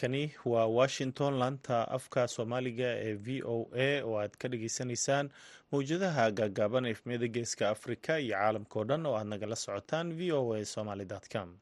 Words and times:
halkani 0.00 0.32
waa 0.44 0.66
washington. 0.66 1.34
Laanta 1.38 1.88
afka 1.88 2.28
soomaaliga 2.28 2.84
ee 2.86 3.14
v 3.14 3.42
o 3.44 3.68
a 3.74 4.02
oo 4.04 4.18
aad 4.20 4.36
ka 4.38 4.48
dhageysanaysaan 4.48 5.30
mowjadaha 5.72 6.30
gaagaaban 6.30 6.86
efmiyada 6.86 7.28
geeska 7.28 7.68
afrika 7.68 8.18
iyo 8.20 8.34
caalamka 8.36 8.78
oo 8.78 8.84
dhan 8.84 9.06
oo 9.06 9.16
aad 9.16 9.26
nagala 9.26 9.56
socotaan 9.56 10.12
v 10.18 10.32
o 10.32 10.54
a 10.54 10.64
somaly 10.64 11.06
com 11.32 11.58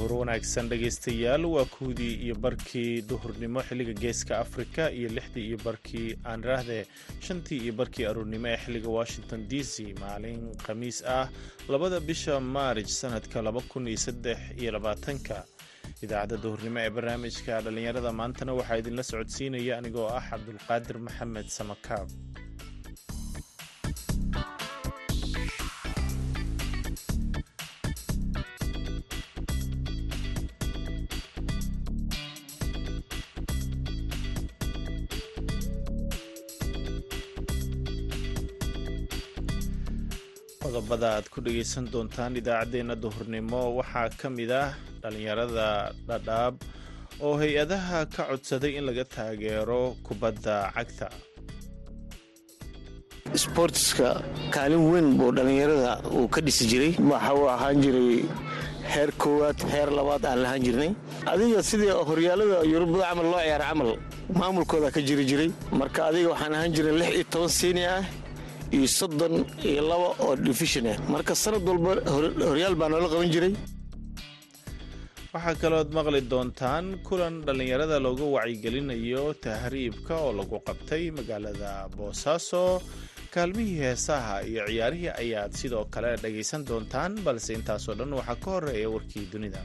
duhur 0.00 0.12
wanaagsan 0.24 0.68
dhegaystayaal 0.70 1.44
waa 1.46 1.64
kuwdii 1.64 2.14
iyo 2.24 2.34
barkii 2.34 3.02
duhurnimo 3.02 3.60
xilliga 3.62 3.92
geeska 3.92 4.38
afrika 4.38 4.90
iyo 4.90 5.08
lixdii 5.08 5.46
iyo 5.48 5.58
barkii 5.64 6.16
aan 6.24 6.40
iraahdee 6.44 6.86
shantii 7.20 7.58
iyo 7.64 7.72
barkii 7.72 8.04
aruurnimo 8.06 8.48
ee 8.48 8.56
xilliga 8.56 8.88
washington 8.88 9.48
d 9.48 9.62
c 9.64 9.94
maalin 10.00 10.56
khamiis 10.64 11.02
ah 11.04 11.28
labada 11.68 12.00
bisha 12.00 12.40
maarij 12.40 12.86
sanadka 12.88 13.42
laba 13.42 13.60
kun 13.68 13.88
iyo 13.88 13.96
saddex 13.98 14.38
iyo 14.60 14.72
labaatanka. 14.72 15.44
Idaacadda 16.02 16.36
duhurnimo 16.36 16.78
ee 16.80 16.90
barnaamijka 16.90 17.60
dhallinyarada 17.60 18.12
maantana 18.12 18.52
waxaa 18.54 18.78
idinla 18.80 19.02
socodsiinaya 19.02 19.78
anigoo 19.78 20.08
ah 20.08 20.24
cabdulqaadir 20.30 20.98
maxamed 20.98 21.46
samakaab 21.48 22.08
qodobada 40.90 41.08
aad 41.16 41.26
ku 41.32 41.38
dhegaysan 41.46 41.84
doontaan 41.92 42.32
idaacaddeenna 42.40 42.94
duhurnimo 43.02 43.60
waxaa 43.78 44.08
ka 44.20 44.28
mid 44.38 44.50
ah 44.62 44.68
dhallinyarada 45.02 45.68
dhadhaab 46.08 46.54
oo 47.24 47.34
hay'adaha 47.42 47.98
ka 48.14 48.22
codsaday 48.30 48.72
in 48.78 48.84
laga 48.88 49.04
taageero 49.14 49.82
kubadda 50.06 50.56
cagta. 50.74 51.08
Sbortiska 53.42 54.08
kaalin 54.54 54.82
weyn 54.90 55.08
buu 55.18 55.30
dhallinyarada 55.36 55.92
uu 56.16 56.26
ka 56.34 56.40
dhisi 56.46 56.64
jiray. 56.70 56.92
Waxa 57.10 57.30
uu 57.38 57.46
ahaan 57.54 57.76
jiray 57.84 58.10
heer 58.92 59.10
koowaad 59.22 59.58
heer 59.72 59.88
labaad 59.98 60.22
aan 60.26 60.38
lahaan 60.44 60.62
jirnay. 60.66 60.90
Adiga 61.32 61.60
sidii 61.70 61.94
horyaalada 62.08 62.58
yurubada 62.72 63.04
camal 63.10 63.26
loo 63.32 63.40
ciyaara 63.46 63.66
camal? 63.70 63.90
Maamulkooda 64.38 64.88
ka 64.94 65.00
jiri 65.08 65.24
jiray. 65.30 65.50
Marka 65.80 66.00
adiga 66.10 66.28
waxaan 66.34 66.52
ahaan 66.56 66.70
jiray 66.76 66.94
lix 67.00 67.10
iyo 67.14 67.24
toban 67.32 67.48
siini 67.58 67.82
ah 67.96 68.02
iyo 68.76 68.86
soddon 68.98 69.34
iyo 69.70 69.82
laba 69.90 70.08
oo 70.24 70.34
division 70.46 70.86
ah 70.92 70.98
marka 71.14 71.32
sanad 71.42 71.64
walba 71.70 71.90
horyaal 72.50 72.74
baa 72.80 72.88
noola 72.92 73.08
qaban 73.12 73.30
jiray. 73.34 73.54
Waxaa 75.34 75.54
kalooad 75.62 75.90
maqli 75.96 76.20
doontaan 76.32 76.86
kulan 77.06 77.34
dhallinyarada 77.46 77.96
looga 78.06 78.26
wacyigelinayo 78.36 79.24
tahriibka 79.44 80.14
oo 80.26 80.32
lagu 80.38 80.56
qabtay 80.68 81.04
magaalada 81.18 81.70
boosaaso 81.96 82.62
kaalmihii 83.34 83.78
heesaha 83.84 84.34
iyo 84.50 84.62
ciyaarihii 84.70 85.12
ayaad 85.22 85.52
sidoo 85.60 85.84
kale 85.94 86.10
dhagaysan 86.22 86.62
doontaan 86.70 87.12
balse 87.26 87.50
intaasoo 87.58 87.94
dhan 88.00 88.10
waxaa 88.18 88.38
ka 88.44 88.48
horreeya 88.54 88.88
warkii 88.94 89.26
dunida 89.32 89.62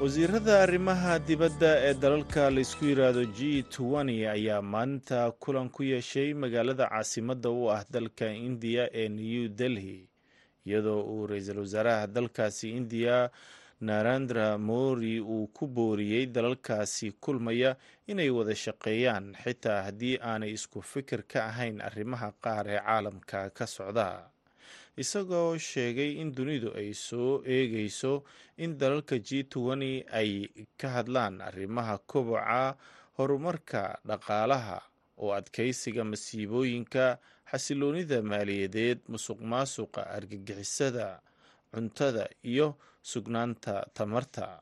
wasiirada 0.00 0.62
arrimaha 0.62 1.18
dibadda 1.18 1.70
ee 1.88 1.94
dalalka 2.02 2.50
laysku 2.50 2.84
yiraahdo 2.84 3.24
g 3.36 3.64
ayaa 4.34 4.62
maanta 4.62 5.30
kulan 5.42 5.68
ku 5.70 5.82
yeeshay 5.82 6.34
magaalada 6.34 6.86
caasimadda 6.88 7.50
u 7.50 7.70
ah 7.70 7.82
dalka 7.90 8.26
indiya 8.30 8.84
ee 8.94 9.08
new 9.08 9.48
delhi 9.48 10.08
iyadoo 10.66 11.02
uu 11.02 11.26
ra'iisul 11.26 11.58
wasaaraha 11.58 12.06
dalkaasi 12.06 12.70
indiya 12.78 13.30
narendra 13.80 14.58
mori 14.58 15.20
uu 15.20 15.46
ku 15.56 15.66
booriyey 15.66 16.26
dalalkaasi 16.26 17.12
kulmaya 17.20 17.76
inay 18.06 18.30
wada 18.30 18.54
shaqeeyaan 18.54 19.34
xitaa 19.44 19.82
haddii 19.82 20.18
aanay 20.22 20.52
isku 20.54 20.82
fikir 20.82 21.22
ka 21.26 21.46
ahayn 21.50 21.80
arrimaha 21.82 22.32
qaar 22.44 22.66
ee 22.70 22.80
caalamka 22.86 23.50
ka 23.50 23.66
socda 23.66 24.30
isagoo 25.02 25.58
sheegay 25.68 26.12
in 26.22 26.30
dunidu 26.36 26.68
ay 26.80 26.90
soo 26.94 27.42
eegayso 27.46 28.12
in 28.64 28.78
dalalka 28.80 29.16
g 29.26 29.46
ay 30.20 30.30
ka 30.80 30.88
hadlaan 30.96 31.40
arrimaha 31.48 31.98
koboca 32.10 32.76
horumarka 33.16 33.82
dhaqaalaha 34.08 34.78
oo 35.22 35.30
adkaysiga 35.38 36.02
masiibooyinka 36.04 37.04
xasiloonida 37.50 38.18
maaliyadeed 38.30 38.98
musuq 39.12 39.38
maasuqa 39.50 40.02
argagixisada 40.16 41.06
cuntada 41.72 42.24
iyo 42.42 42.76
sugnaanta 43.02 43.74
tamarta. 43.96 44.60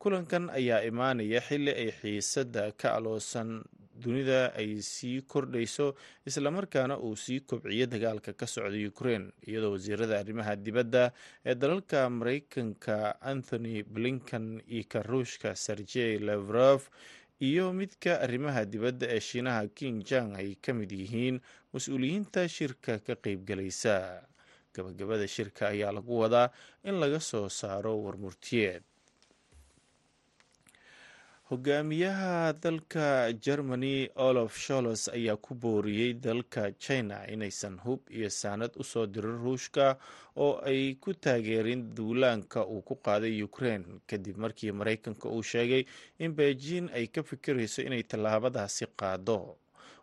Kulankan 0.00 0.50
ayaa 0.50 0.82
imaanaya 0.90 1.40
xilli 1.46 1.70
ay 1.82 1.90
xiisadda 2.00 2.72
ka 2.80 2.88
aloosan 2.98 3.62
dunida 3.94 4.52
ay 4.56 4.80
sii 4.82 5.22
kordhayso 5.22 5.94
islamarkaana 6.26 6.98
uu 6.98 7.16
sii 7.16 7.40
kobciyo 7.40 7.86
dagaalka 7.86 8.32
ka 8.32 8.46
socda 8.46 8.78
ukrein 8.88 9.32
iyadoo 9.46 9.72
wasiirada 9.76 10.18
arrimaha 10.20 10.56
dibadda 10.56 11.12
ee 11.44 11.54
dalalka 11.54 12.08
mareykanka 12.10 13.20
anthony 13.20 13.82
blinkan 13.82 14.62
iyo 14.68 14.84
ka 14.88 15.02
ruushka 15.02 15.54
sergey 15.56 16.18
levrof 16.18 16.88
iyo 17.40 17.72
midka 17.72 18.20
arrimaha 18.24 18.64
dibadda 18.64 19.06
ee 19.16 19.20
shiinaha 19.20 19.68
king 19.74 20.02
jang 20.04 20.32
ay 20.40 20.54
ka 20.64 20.72
mid 20.72 20.90
yihiin 20.92 21.40
mas'uuliyiinta 21.72 22.48
shirka 22.48 22.98
ka 23.06 23.14
qeybgalaysa 23.24 24.22
gabagabada 24.74 25.26
shirka 25.28 25.68
ayaa 25.68 25.92
lagu 25.92 26.16
wadaa 26.22 26.48
in 26.88 26.96
laga 27.02 27.20
soo 27.20 27.48
saaro 27.48 27.92
warmurtiyeed 28.04 28.82
hogaamiyaha 31.52 32.52
dalka 32.62 33.32
germany 33.32 34.08
olof 34.16 34.56
sholos 34.58 35.08
ayaa 35.08 35.36
ku 35.36 35.54
booriyey 35.54 36.14
dalka 36.14 36.72
china 36.72 37.26
inaysan 37.28 37.76
hub 37.84 38.00
iyo 38.10 38.30
saanad 38.30 38.72
u 38.80 38.84
soo 38.84 39.06
dirin 39.06 39.36
ruushka 39.44 39.96
oo 40.36 40.60
ay 40.64 40.94
ku 40.94 41.12
taageerin 41.14 41.92
duulaanka 41.94 42.64
uu 42.66 42.80
ku 42.82 42.94
qaaday 43.04 43.42
ukraine. 43.42 43.84
Kadib 44.06 44.36
markii 44.36 44.72
mareykanka 44.72 45.28
uu 45.28 45.42
sheegay 45.42 45.84
in 46.18 46.32
beijing 46.32 46.88
ay 46.96 47.06
ka 47.06 47.22
fikirayso 47.22 47.82
inay 47.82 48.02
tallaabadaasi 48.02 48.86
qaado 48.96 49.56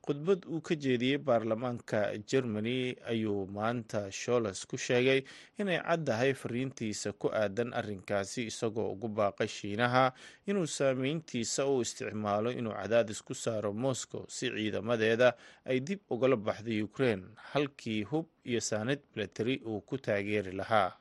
khudbad 0.05 0.45
uu 0.53 0.61
ka 0.67 0.75
jeediyey 0.83 1.17
baarlamaanka 1.27 1.99
germany 2.31 2.95
ayuu 3.11 3.47
maanta 3.57 4.01
sholes 4.11 4.65
ku 4.69 4.77
sheegay 4.77 5.21
inay 5.59 5.79
caddahay 5.87 6.31
fariintiisa 6.41 7.13
ku 7.21 7.27
aadan 7.41 7.73
arrinkaasi 7.79 8.41
isagoo 8.51 8.87
ugu 8.93 9.07
baaqay 9.19 9.47
shiinaha 9.57 10.05
inuu 10.49 10.67
saameyntiisa 10.77 11.65
u 11.73 11.81
isticmaalo 11.85 12.51
inuu 12.59 12.73
cadaadis 12.79 13.21
ku 13.27 13.33
saaro 13.43 13.73
moscow 13.73 14.23
si 14.35 14.49
ciidamadeeda 14.55 15.29
ay 15.69 15.79
dib 15.87 15.99
ugala 16.09 16.35
baxday 16.35 16.81
ukraine 16.89 17.23
halkii 17.51 18.03
hub 18.11 18.25
iyo 18.49 18.61
saanad 18.69 18.99
milatari 19.15 19.55
uu 19.69 19.81
ku 19.81 19.97
taageeri 19.97 20.51
lahaa 20.61 20.91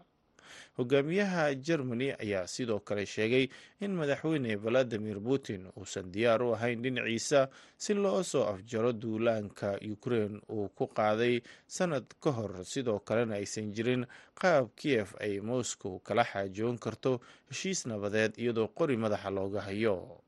hogaamiyaha 0.79 1.55
germany 1.55 2.13
ayaa 2.19 2.47
sidoo 2.47 2.81
kale 2.81 3.07
sheegay 3.07 3.49
in 3.81 3.93
madaxweyne 3.95 4.57
valadimir 4.57 5.21
putin 5.21 5.67
uusan 5.77 6.13
diyaar 6.13 6.43
u 6.43 6.55
ahayn 6.55 6.83
dhinaciisa 6.83 7.49
si 7.77 7.95
loo 7.95 8.23
soo 8.23 8.45
afjaro 8.45 8.93
duulaanka 8.93 9.79
ukraine 9.93 10.41
uu 10.51 10.69
ku 10.69 10.87
qaaday 10.87 11.41
sanad 11.67 12.05
ka 12.21 12.31
hor. 12.31 12.65
Sidoo 12.65 12.99
kalena 13.01 13.35
aysan 13.35 13.73
jirin 13.75 14.07
qaab 14.35 14.69
kiev 14.77 15.15
ay 15.21 15.41
moscow 15.41 15.99
kala 16.01 16.25
xaajoon 16.25 16.79
karto 16.79 17.21
heshiis 17.51 17.87
nabadeed 17.87 18.33
iyadoo 18.39 18.69
qori 18.75 18.97
madaxa 18.97 19.31
looga 19.31 19.61
hayo. 19.61 20.21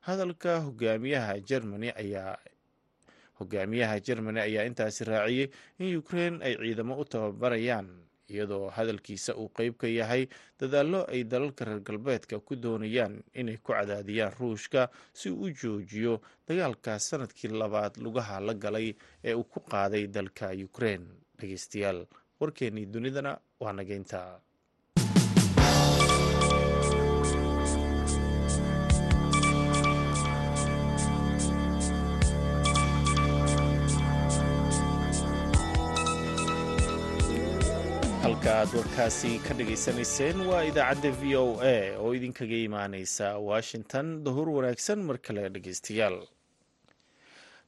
Hadalka 0.00 0.60
hogaamiyaha 0.60 1.40
germany 1.40 1.90
ayaa 1.96 2.36
hogaamiyaha 3.38 4.00
germany 4.00 4.40
ayaa 4.40 4.64
intaasi 4.66 5.04
raaciyey 5.04 5.48
in 5.78 5.96
ukraine 5.96 6.38
ay 6.44 6.54
ciidamo 6.56 6.98
u 6.98 7.04
tababarayaan 7.04 7.88
iyadoo 8.28 8.68
hadalkiisa 8.76 9.32
uu 9.40 9.48
qeyb 9.56 9.74
ka 9.80 9.86
yahay 9.88 10.28
dadaallo 10.60 11.00
ay 11.12 11.24
dalalka 11.24 11.64
reer 11.64 11.80
galbeedka 11.80 12.40
ku 12.40 12.56
doonayaan 12.56 13.14
inay 13.40 13.56
ku 13.56 13.72
cadaadiyaan 13.72 14.32
ruushka 14.40 14.88
si 15.12 15.30
uu 15.30 15.44
u 15.48 15.50
joojiyo 15.60 16.20
dagaalka 16.48 16.98
sannadkii 16.98 17.48
labaad 17.60 17.96
lugaha 18.04 18.40
la 18.40 18.54
galay 18.54 18.88
ee 19.24 19.34
uu 19.34 19.44
ku 19.44 19.60
qaaday 19.60 20.06
dalka 20.06 20.52
ukraine. 20.68 21.06
Dhegeystayaal 21.38 22.06
warkeennii 22.40 22.86
dunidana 22.86 23.32
waa 23.60 23.72
nageynta 23.72 24.40
halka 38.38 38.52
aad 38.60 38.70
warkaasi 38.78 39.30
ka 39.46 39.52
dhagaysanayseen 39.58 40.38
waa 40.50 40.62
idaacadda 40.70 41.10
v 41.20 41.36
o 41.36 41.44
a 41.62 41.76
oo 42.02 42.10
idinkaga 42.14 42.56
imaaneysa 42.68 43.26
washington. 43.50 44.06
Dahur 44.24 44.48
wanaagsan 44.56 44.98
mar 45.08 45.18
kale 45.18 45.48
dhegeystayaal. 45.54 46.18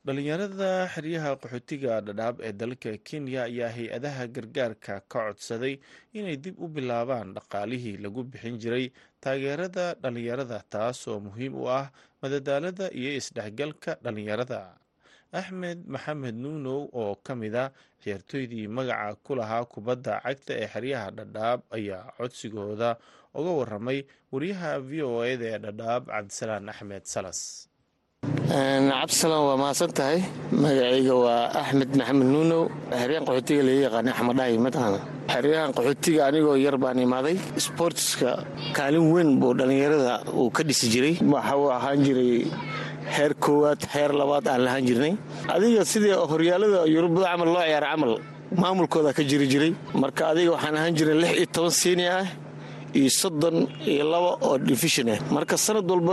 Dhalinyarada 0.06 0.70
xeryaha 0.94 1.30
qaxootiga 1.42 2.00
dhadhaab 2.06 2.36
ee 2.46 2.52
dalka 2.52 2.92
kenya 3.08 3.42
ayaa 3.50 3.70
hay'adaha 3.76 4.24
gargaarka 4.36 4.94
ka 5.12 5.20
codsaday 5.32 5.74
inay 6.18 6.36
dib 6.36 6.54
u 6.64 6.68
bilaabaan 6.68 7.34
dhaqaalihii 7.36 7.96
lagu 8.04 8.22
bixin 8.32 8.56
jiray 8.62 8.86
taageerada 9.20 9.94
dhalinyarada 10.02 10.62
taas 10.70 11.02
oo 11.08 11.18
muhiim 11.26 11.54
u 11.62 11.66
ah 11.68 11.90
madadaalada 12.22 12.86
iyo 13.00 13.10
isdhexgalka 13.20 13.98
dhalinyarada 14.04 14.60
axmed 15.38 15.78
maxamed 15.94 16.34
nuunow 16.42 16.80
oo 17.00 17.14
ka 17.26 17.32
mid 17.40 17.54
a 17.54 17.64
ciyaartooydii 18.02 18.66
magaca 18.76 19.14
ku 19.24 19.32
lahaa 19.38 19.64
kubadda 19.72 20.12
cagta 20.24 20.52
ee 20.62 20.68
xeryaha 20.74 21.08
dhadhaab 21.18 21.60
ayaa 21.76 22.02
codsigooda 22.18 22.90
uga 23.38 23.50
waramay 23.58 23.98
wariyaha 24.32 24.70
v 24.88 24.90
o 25.06 25.22
eda 25.32 25.46
ee 25.54 25.58
dhadhaab 25.64 26.02
cabdisalaan 26.14 26.66
axmed 26.72 27.04
salas. 27.14 27.40
Cabdisalaan 28.50 29.42
waa 29.48 29.56
mahadsan 29.62 29.90
tahay? 29.98 30.18
Magacayga 30.62 31.14
waa 31.24 31.42
axmed 31.62 31.90
maxamed 32.00 32.26
nuunow 32.34 32.62
xeryahan 33.00 33.24
qaxootiga 33.28 33.62
laga 33.68 33.80
yaqaana 33.86 34.10
axmeddhahi 34.16 34.56
mataqaana 34.66 34.98
xeryahan 35.34 35.70
qaxootiga 35.76 36.20
anigoo 36.28 36.56
yar 36.66 36.76
baan 36.82 36.98
imaaday. 37.06 37.36
Sboortiska 37.66 38.30
kaalin 38.76 39.06
weyn 39.14 39.30
buu 39.40 39.54
dhallinyarada 39.58 40.14
uu 40.40 40.50
ka 40.56 40.62
dhisi 40.68 40.86
jiray. 40.94 41.14
Waxa 41.34 41.54
uu 41.62 41.70
ahaan 41.78 41.98
jiray 42.06 42.32
heer 43.16 43.32
koowaad 43.44 43.80
heer 43.94 44.10
labaad 44.20 44.44
aan 44.52 44.60
lahaan 44.66 44.84
jirnay. 44.88 45.12
Adiga 45.54 45.82
sidii 45.92 46.14
horyaalada 46.32 46.80
yurubada 46.94 47.26
camal 47.32 47.48
loo 47.54 47.62
ciyaara 47.68 47.88
camal 47.92 48.12
maamulkooda 48.62 49.10
ka 49.16 49.22
jiri 49.30 49.46
jiray. 49.52 49.72
Marka 50.02 50.22
adiga 50.32 50.50
waxaan 50.56 50.74
ahaan 50.78 50.94
jiray 50.98 51.16
lix 51.22 51.32
iyo 51.38 51.46
toban 51.54 51.70
siiniya 51.80 52.12
ah 52.22 52.26
iyo 52.98 53.10
soddon 53.20 53.56
iyo 53.92 54.04
laba 54.12 54.30
oo 54.46 54.56
division 54.70 55.06
ah 55.14 55.18
marka 55.36 55.54
sanad 55.66 55.86
walba 55.92 56.12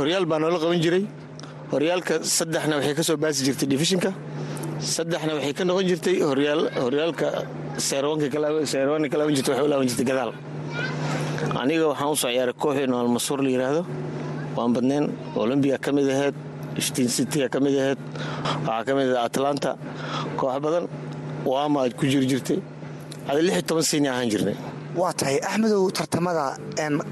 horyaal 0.00 0.24
baa 0.30 0.38
noola 0.42 0.58
qaban 0.64 0.80
jiray. 0.86 1.04
Horyaalka 1.72 2.14
saddexna 2.36 2.74
waxay 2.78 2.94
ka 2.98 3.02
soo 3.08 3.16
baasi 3.22 3.40
jirtay 3.46 3.68
divishinka 3.72 4.10
saddexna 4.94 5.32
waxay 5.36 5.54
ka 5.58 5.62
noqon 5.68 5.84
jirtay 5.90 6.16
horyaalka 6.84 7.26
seerwanka 7.88 8.26
ka 8.34 8.38
laaban 8.42 9.34
jirtay 9.36 9.52
waxay 9.52 9.66
u 9.66 9.70
laaban 9.72 9.86
jirtay 9.90 10.06
gadaal. 10.10 10.30
Aniga 11.62 11.86
waxaan 11.92 12.10
u 12.12 12.16
soo 12.22 12.30
ciyaaray 12.32 12.54
kooxii 12.62 12.86
noolmasuur 12.92 13.40
la 13.44 13.50
yidhaahdo 13.54 13.82
waan 14.58 14.72
badneen 14.76 15.04
olombiga 15.42 15.78
ka 15.84 15.90
mid 15.96 16.06
aheyd 16.14 16.34
citiga 17.16 17.46
ka 17.54 17.58
mid 17.64 17.74
aheyd 17.82 18.00
waxaa 18.66 18.82
ka 18.86 18.92
mid 18.98 19.08
ah 19.18 19.24
atlanta. 19.28 19.70
Koox 20.38 20.56
badan 20.64 20.84
waama 21.52 21.78
aad 21.84 21.92
ku 21.98 22.04
jiri 22.12 22.26
jirtay. 22.32 22.58
Ada 23.28 23.62
toban 23.68 23.84
sini 23.90 24.08
ahaan 24.12 24.28
jirnay. 24.32 24.56
Waa 25.00 25.12
tahay 25.18 25.38
axmedow 25.48 25.82
tartamada 25.98 26.46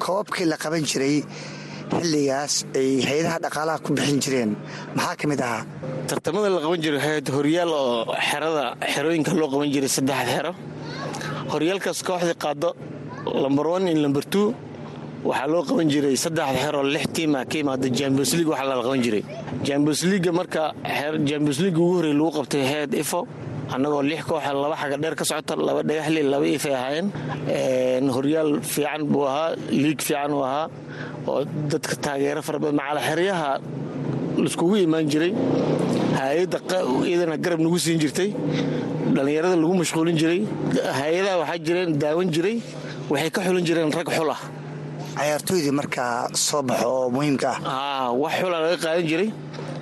koobabkii 0.04 0.46
la 0.52 0.56
qaban 0.62 0.82
jiray 0.90 1.16
xilligaas 1.98 2.54
ay 2.80 2.90
hay'adaha 3.08 3.38
dhaqaalaha 3.44 3.78
ku 3.84 3.90
bixin 3.96 4.18
jireen. 4.24 4.50
Maxaa 4.96 5.14
ka 5.20 5.24
mid 5.30 5.40
ahaa? 5.46 5.62
Tartamada 6.10 6.48
la 6.56 6.60
qaban 6.64 6.80
jiray 6.84 6.98
waxay 7.04 7.32
horyaal 7.36 7.70
oo 7.80 7.94
xerada 8.28 8.64
xerooyinka 8.92 9.32
loo 9.40 9.48
qaban 9.52 9.68
jiray 9.74 9.90
saddexda 9.96 10.32
xero. 10.36 10.52
Horyaalkaas 11.52 11.98
kooxdii 12.08 12.36
qaado 12.44 12.70
iyo 13.90 14.00
lambar 14.04 14.24
two 14.32 14.46
waxaa 15.28 15.46
loo 15.52 15.62
qaban 15.68 15.88
jiray 15.92 16.16
saddexda 16.24 16.58
xeroo 16.64 16.84
lix 16.94 17.06
tiima 17.14 17.40
ka 17.50 17.56
imaada 17.62 17.88
champions 17.98 18.30
league 18.36 18.50
waxaa 18.52 18.68
lala 18.70 18.82
qaban 18.86 19.02
jiray. 19.06 19.22
Champions 19.66 20.00
leaga 20.10 20.30
marka 20.38 20.62
champions 21.28 21.58
league 21.64 21.78
ugu 21.82 21.94
horrey 21.98 22.14
lagu 22.18 22.30
qabtay 22.38 22.62
heed 22.72 22.90
ifo 23.02 23.20
annagoo 23.74 24.02
lix 24.10 24.22
kooxa 24.28 24.52
laba 24.62 24.76
xaga 24.82 24.96
dheer 25.02 25.14
ka 25.20 25.24
socota 25.30 25.54
laba 25.68 25.80
dhagaxli 25.88 26.22
laba 26.32 26.46
ifay 26.56 26.74
ahaayeen. 26.78 27.06
Horyaal 28.16 28.50
fiican 28.72 29.02
buu 29.12 29.24
ahaa 29.30 29.56
liig 29.82 30.00
fiican 30.06 30.30
uu 30.36 30.44
ahaa 30.48 30.66
oo 31.30 31.40
dadka 31.70 31.94
taageero 32.04 32.40
fara 32.46 32.58
badan 32.62 32.76
macala 32.80 33.00
xeryaha 33.08 33.50
laiskugu 34.42 34.76
imaan 34.86 35.06
jiray. 35.12 35.32
Hay'adda 36.20 36.58
iyadana 37.08 37.36
garab 37.44 37.60
nagu 37.64 37.78
siin 37.84 37.98
jirtay. 38.02 38.30
Dhallinyarada 39.14 39.56
lagu 39.62 39.74
mashquulin 39.82 40.16
jiray. 40.22 40.40
Hay'adaha 41.00 41.36
waxaa 41.42 41.58
jireen 41.66 41.90
daawan 42.02 42.28
jiray. 42.34 42.56
Waxay 43.10 43.30
ka 43.34 43.40
xulan 43.46 43.64
jireen 43.68 43.90
rag 43.98 44.08
xul 44.16 44.30
ah 44.36 44.40
cayaartooydii 45.16 45.72
markaa 45.80 46.28
soo 46.46 46.62
baxo 46.68 46.86
oo 46.98 47.10
muhiimka 47.14 47.50
ah. 47.64 48.08
Wax 48.22 48.34
xula 48.40 48.58
laga 48.64 48.76
qaadan 48.84 49.06
jiray. 49.10 49.28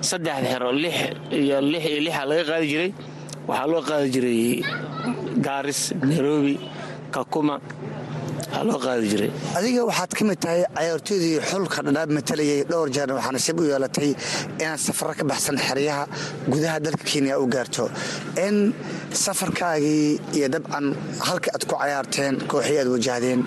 Saddexda 0.09 0.49
xero 0.53 0.69
lix 0.83 0.97
iyo 1.41 1.57
lix 1.73 1.83
iyo 1.91 2.01
lixa 2.07 2.23
laga 2.31 2.45
qaadi 2.51 2.67
jiray. 2.73 2.91
Waxaa 3.49 3.67
loo 3.73 3.83
qaadi 3.89 4.09
jiray 4.15 4.41
gaaris 5.47 5.81
nairobi 6.09 6.55
kakuma 7.15 7.57
loo 8.69 8.79
qaadi 8.85 9.07
jiray. 9.13 9.31
Adiga 9.59 9.83
waxaad 9.91 10.11
ka 10.19 10.23
mid 10.29 10.39
tahay 10.45 10.63
cayaartooydii 10.77 11.37
xulka 11.51 11.79
dhadhaab 11.87 12.11
matalayay 12.17 12.61
dhowr 12.71 12.89
jeer 12.97 13.11
waxaa 13.17 13.33
nasiib 13.37 13.59
u 13.61 13.65
yeelatay 13.73 14.11
inaad 14.63 14.81
safaro 14.87 15.13
ka 15.19 15.25
baxsan 15.31 15.57
xeryaha 15.67 16.05
gudaha 16.53 16.77
dalka 16.87 17.05
kenya 17.11 17.35
u 17.43 17.47
gaarto. 17.55 17.85
In 18.47 18.57
safarkaagii 19.25 20.21
iyo 20.37 20.49
dabcan 20.55 20.87
halka 21.29 21.49
aad 21.55 21.65
ku 21.69 21.75
cayaarteen 21.83 22.35
kooxii 22.51 22.79
aad 22.83 22.89
wajahdeen 22.95 23.41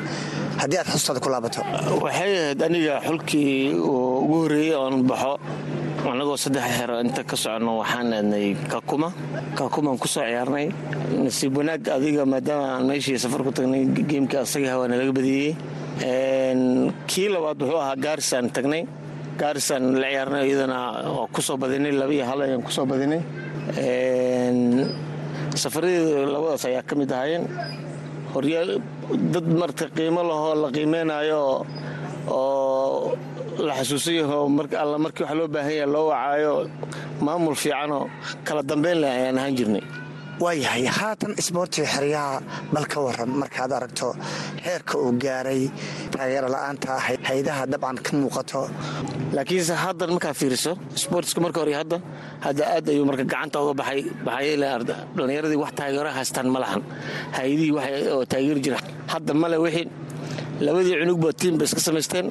haddii 0.62 0.80
aad 0.81 0.89
xustaada 0.94 1.19
ku 1.24 1.30
laabato. 1.33 1.62
Waxay 2.06 2.31
ahayd 2.38 2.62
aniga 2.68 2.95
xulkii 3.07 3.74
ugu 3.77 4.36
horreeyey 4.44 4.75
oon 4.75 4.95
baxo 5.10 5.33
annagoo 6.12 6.38
saddex 6.44 6.65
xero 6.77 6.95
inta 7.04 7.21
ka 7.30 7.36
soconno 7.36 7.71
waxaan 7.81 8.13
aadnay 8.13 8.48
kakuma. 8.71 9.09
Kakumaan 9.57 9.98
ku 10.01 10.07
soo 10.07 10.24
ciyaarnay. 10.24 10.65
Nasiib 11.24 11.54
wanaag 11.57 11.83
adiga 11.98 12.24
maadaama 12.25 12.68
aan 12.75 12.86
meeshii 12.89 13.19
safar 13.24 13.42
ku 13.44 13.51
tagnay 13.51 13.83
geemkii 14.09 14.39
asagii 14.45 14.71
hawaana 14.74 14.95
laga 15.00 15.12
badiyey 15.18 15.51
kii 17.09 17.27
labaad 17.33 17.57
wuxuu 17.62 17.80
ahaa 17.83 17.95
gaarisaan 18.06 18.48
tagnay. 18.56 18.83
Gaarisaan 19.39 19.83
la 20.01 20.07
ciyaarnay 20.12 20.44
iyadana 20.50 20.77
oo 21.18 21.27
ku 21.33 21.42
soo 21.42 21.57
badinay 21.62 21.92
laba 22.00 22.13
iyo 22.13 22.25
hal 22.30 22.39
ayaan 22.45 22.63
ku 22.65 22.71
soo 22.71 22.86
badinay. 22.92 23.21
Safaradii 25.62 26.25
labadaas 26.34 26.65
ayaa 26.70 26.84
ka 26.88 26.93
mid 27.00 27.12
ahaayeen. 27.12 27.43
Horyaal 28.34 28.70
dad 29.34 29.48
marta 29.60 29.86
qiimo 29.96 30.22
lahoo 30.29 30.53
la 30.62 30.67
qiimeynayo 30.75 31.41
oo 32.27 32.66
la 33.66 33.74
xasuusayaho 33.80 34.38
alla 34.84 34.98
markii 35.06 35.24
wax 35.26 35.34
loo 35.40 35.48
baahan 35.56 35.74
yaha 35.80 35.88
loo 35.96 36.06
wacaayo 36.12 36.54
maamul 37.26 37.56
fiicanoo 37.64 38.04
kala 38.48 38.62
dambeyn 38.70 38.98
leh 39.02 39.12
ayaan 39.20 39.38
ahaan 39.40 39.56
jirnay. 39.58 39.84
Waayahay 40.44 40.86
haatan 40.86 41.32
isboortiga 41.42 41.88
xeryaha 41.96 42.42
bal 42.74 42.86
ka 42.92 42.98
waran 43.06 43.30
markaad 43.42 43.72
aragto 43.78 44.08
heerka 44.66 44.94
uu 45.04 45.12
gaaray 45.24 45.62
taageero 46.14 46.48
la'aanta 46.54 46.90
haydaha 47.30 47.64
dabcan 47.72 47.98
ka 48.06 48.12
muuqato. 48.22 48.62
Laakiinse 49.36 49.74
haddan 49.84 50.10
markaa 50.16 50.34
fiiriso 50.40 50.72
sboortiska 51.02 51.40
marka 51.42 51.60
hore 51.62 51.74
hadda 51.82 51.98
hadda 52.46 52.64
aad 52.76 52.86
ayuu 52.94 53.06
marka 53.10 53.24
gacanta 53.32 53.58
uga 53.64 53.74
baxay 53.82 54.00
dhallinyaradii 55.18 55.58
wax 55.64 55.72
taageero 55.80 56.10
haystaan 56.18 56.48
ma 56.54 56.60
lahan. 56.64 56.82
Haydihii 57.38 57.74
oo 58.14 58.24
taageeri 58.32 58.62
jira 58.66 58.78
hadda 59.14 59.34
male 59.34 59.58
wixii. 59.66 59.88
Labadii 60.66 60.96
cunugba 61.02 61.30
tiimba 61.40 61.64
iska 61.66 61.82
samaysteen 61.88 62.28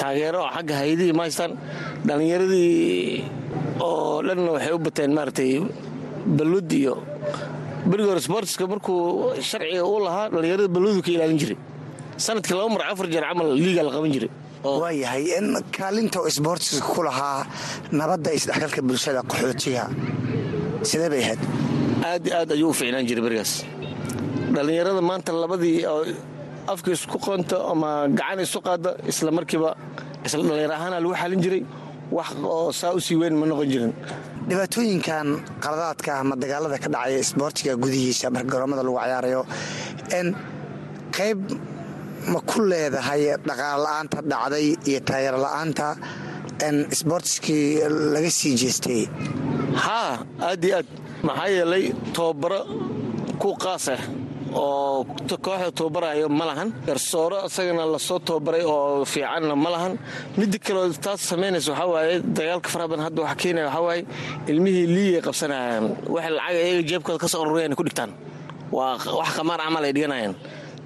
taageero 0.00 0.40
xagga 0.54 0.74
haydihii 0.82 1.14
ma 1.18 1.22
haystaan? 1.26 1.52
Dhallinyaradii 2.06 3.24
oo 3.80 4.22
dhanna 4.26 4.50
waxay 4.56 4.72
u 4.76 4.78
bateen 4.86 5.10
maaragtay 5.18 5.52
balud 6.38 6.68
iyo 6.80 6.94
berigi 7.90 8.08
hore 8.10 8.20
sboortiska 8.26 8.64
markuu 8.72 9.00
sharciga 9.48 9.84
u 9.84 9.96
lahaa 10.06 10.26
dhallinyarada 10.32 10.68
balludu 10.76 11.00
ka 11.06 11.10
ilaalin 11.16 11.38
jiray. 11.42 11.58
Sanadkii 12.24 12.54
laba 12.58 12.68
mar 12.74 12.82
afar 12.92 13.06
jeer 13.12 13.24
camal 13.28 13.48
liiga 13.60 13.82
la 13.86 13.90
qaban 13.96 14.12
jiray. 14.16 14.30
Waayahay 14.64 15.24
in 15.38 15.46
kaalinta 15.76 16.18
isboortiska 16.30 16.86
ku 16.94 17.02
lahaa 17.08 17.44
nabadda 17.98 18.30
isdhexgalka 18.38 18.80
bulshada 18.88 19.20
qaxootiga. 19.30 19.84
Sidee 20.88 21.08
bay 21.12 21.22
ahayd? 21.26 21.40
Aad 22.10 22.24
aad 22.38 22.48
ayuu 22.56 22.70
u 22.72 22.76
fiicnaan 22.78 23.04
jiray 23.08 23.22
berigaas 23.26 23.52
dhallinyarada 24.54 25.00
maanta 25.10 25.30
labadii 25.42 25.78
afka 26.72 26.90
isku 26.96 27.16
qoonta 27.26 27.56
ama 27.72 27.90
gacan 28.18 28.38
isu 28.46 28.58
qaada 28.66 28.90
isla 29.10 29.30
markiiba 29.38 29.70
isla 30.26 30.42
dhallinyar 30.48 30.72
ahaana 30.78 30.96
lagu 31.04 31.14
xalin 31.22 31.40
jiray 31.44 31.62
wax 32.16 32.30
oo 32.56 32.72
saa 32.80 32.92
u 32.96 33.00
sii 33.06 33.16
weyn 33.20 33.34
ma 33.40 33.46
noqon 33.50 33.68
jirin. 33.72 33.92
Dhibaatooyinkan 34.48 35.26
qaladaadka 35.64 36.10
ama 36.22 36.34
dagaalada 36.42 36.76
ka 36.84 36.88
dhacaya 36.94 37.18
isboortiga 37.24 37.72
gudihiisa 37.82 38.26
marka 38.34 38.48
garoomada 38.52 38.82
lagu 38.86 38.96
cayaarayo 39.02 39.42
n 40.24 40.26
qayb 41.16 41.40
ma 42.32 42.38
ku 42.50 42.58
leedahay 42.70 43.22
dhaqaal 43.48 43.80
la'aanta 43.86 44.18
dhacday 44.32 44.66
iyo 44.90 45.00
taageero 45.08 45.38
la'aanta 45.46 45.86
n 46.72 46.76
isboortiskii 46.94 47.64
laga 48.14 48.30
sii 48.38 48.54
jeestay? 48.62 49.02
Haa 49.84 50.12
aad 50.48 50.62
iyo 50.68 50.76
aad 50.80 50.88
maxaa 51.26 51.48
yeelay 51.56 51.84
tobabaro 52.16 52.60
ku 53.42 53.48
qaas 53.64 53.86
ah 53.96 54.00
oo 54.54 55.04
kooxda 55.44 55.70
tababarayo 55.78 56.28
ma 56.28 56.44
lahan. 56.50 56.68
Garsooro 56.86 57.38
isagana 57.46 57.84
la 57.92 57.98
soo 57.98 58.18
tababaray 58.18 58.62
oo 58.64 59.04
fiicanna 59.04 59.54
ma 59.64 59.70
lahan. 59.74 59.92
Midda 60.38 60.58
kaleo 60.58 60.92
taas 61.04 61.20
samaynaysa 61.30 61.70
waxaa 61.72 61.88
waaye 61.94 62.14
dagaalka 62.36 62.68
faraha 62.74 63.02
hadda 63.06 63.20
waxa 63.22 63.36
keenaya 63.42 63.66
waxaa 63.70 64.02
ilmihii 64.50 64.86
liigay 64.96 65.22
qabsanayaan. 65.26 65.84
Wax 66.14 66.24
lacag 66.36 66.56
iyaga 66.66 66.82
jeebkooda 66.90 67.18
ka 67.22 67.28
soo 67.28 67.44
ku 67.78 67.82
dhigtaan. 67.86 68.10
Waa 68.76 68.96
wax 69.20 69.30
qamaar 69.38 69.60
camal 69.64 69.84
ay 69.84 69.92
dhiganayaan. 69.96 70.34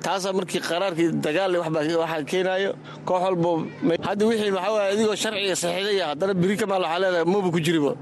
Taasaa 0.04 0.32
markii 0.32 0.60
qaraarkii 0.68 1.08
dagaal 1.25 1.52
waxaa 1.62 2.22
keenaayo 2.30 2.70
koox 3.04 3.20
walbo 3.25 3.50
hadda 4.06 4.22
wixii 4.26 4.52
waxaa 4.58 4.90
adigoo 4.94 5.16
sharciga 5.22 5.56
saxiixaya 5.62 6.04
haddana 6.10 6.34
biri 6.40 6.56
kamaal 6.60 6.82
waxaa 6.87 7.00
leedahay 7.02 7.25
maba 7.32 7.48
ku 7.54 7.60
jiriba 7.66 7.92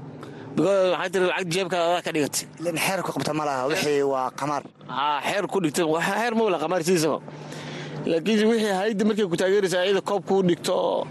waxay 0.65 1.09
tiri 1.13 1.25
lacag 1.29 1.47
jeebkaada 1.53 1.85
adaa 1.89 2.01
ka 2.05 2.11
dhigatay 2.15 2.45
ilan 2.59 2.77
xeer 2.85 2.99
ku 3.05 3.09
qabta 3.15 3.31
ma 3.39 3.43
laha 3.49 3.63
wixii 3.71 4.01
waa 4.13 4.27
qamaar. 4.39 4.63
Haa 4.97 5.17
xeer 5.27 5.45
ku 5.51 5.57
dhigtay 5.63 5.85
xeer 6.07 6.33
ma 6.37 6.41
wala 6.47 6.57
qamaar 6.63 6.81
sidiisaba 6.87 7.17
laakiin 8.11 8.47
wixii 8.51 8.73
hayadda 8.79 9.03
markay 9.09 9.27
ku 9.31 9.35
taageeraysa 9.41 9.77
ayada 9.85 10.01
koob 10.09 10.23
kuu 10.29 10.41
dhigto 10.49 10.73
oo 10.91 11.01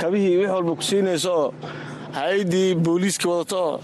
kabihii 0.00 0.36
wix 0.40 0.50
walba 0.56 0.72
ku 0.78 0.82
siinayso 0.90 1.32
oo 1.42 1.48
hay'addii 2.18 2.70
booliiska 2.84 3.26
wadato 3.32 3.58
oo 3.68 3.76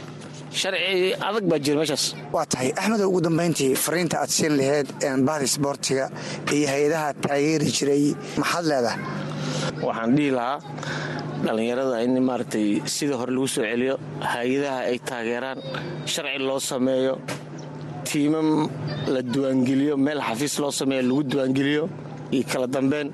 sharci 0.61 1.15
adag 1.29 1.45
baa 1.51 1.59
jira 1.65 1.77
meeshaas. 1.81 2.05
Waa 2.35 2.47
tahay. 2.51 2.71
Axmedow 2.81 3.09
ugu 3.11 3.21
dambayntii 3.27 3.73
fariinta 3.85 4.17
aad 4.23 4.31
siin 4.37 4.53
laheyd 4.61 4.89
bahda 5.27 5.45
isboortiga 5.51 6.07
iyo 6.55 6.67
hay'adaha 6.73 7.09
taageeri 7.25 7.67
jiray 7.77 8.05
maxaad 8.41 8.65
leedahay? 8.71 9.01
Waxaan 9.87 10.11
dhihi 10.17 10.31
lahaa 10.39 10.59
dhallinyarada 11.45 11.97
in 12.07 12.15
maaragtay 12.29 12.67
sida 12.95 13.15
hore 13.21 13.31
lagu 13.37 13.49
soo 13.55 13.65
celiyo 13.71 13.95
hay'adaha 14.33 14.79
ay 14.91 14.99
taageeraan 15.09 15.59
sharci 16.13 16.39
loo 16.49 16.61
sameeyo 16.71 17.15
tiimam 18.09 18.49
la 19.15 19.21
duwaangeliyo 19.35 19.95
meel 20.07 20.21
xafiis 20.29 20.55
loo 20.63 20.73
sameeyo 20.81 21.03
lagu 21.11 21.23
duwaangeliyo 21.33 21.85
iyo 22.37 22.45
kala 22.53 22.67
dambeyn. 22.67 23.09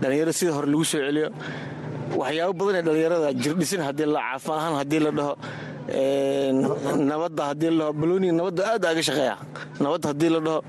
Dhallinyarada 0.00 0.32
sida 0.38 0.52
hore 0.56 0.66
lagu 0.72 0.84
soo 0.92 1.00
celiyo 1.06 1.28
waxyaabo 2.20 2.52
badan 2.66 2.76
ee 2.80 2.84
dhallinyarada 2.88 3.28
jirdhisin 3.42 3.80
haddii 3.86 4.08
la 4.14 4.20
caafan 4.28 4.56
ahaan 4.60 4.74
haddii 4.80 5.00
la 5.06 5.10
dhaho 5.18 5.34
nabadda 7.10 7.42
haddii 7.50 7.70
la 7.70 7.78
dhaho 7.84 7.92
balooniga 8.00 8.32
nabadda 8.40 8.62
aad 8.72 8.82
aaga 8.90 9.02
shaqeeya. 9.08 9.36
Nabadda 9.84 10.06
haddii 10.12 10.30
la 10.34 10.40
dhaho 10.46 10.60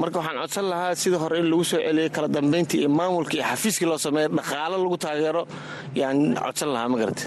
marka 0.00 0.18
waxaan 0.20 0.38
codsan 0.42 0.66
lahaa 0.72 0.94
sida 1.02 1.18
hore 1.22 1.36
in 1.42 1.46
lagu 1.50 1.64
soo 1.70 1.80
celiyay 1.86 2.10
kala 2.16 2.28
dambayntii 2.36 2.80
iyo 2.82 2.88
maamulka 2.98 3.34
iyo 3.36 3.44
xafiiskii 3.50 3.86
loo 3.90 3.98
sameeyo 4.04 4.28
dhaqaalo 4.38 4.76
lagu 4.84 4.96
taageero 5.04 5.42
yaan 6.00 6.18
codsan 6.44 6.68
lahaa 6.74 6.88
ma 6.92 6.96
garate 7.00 7.24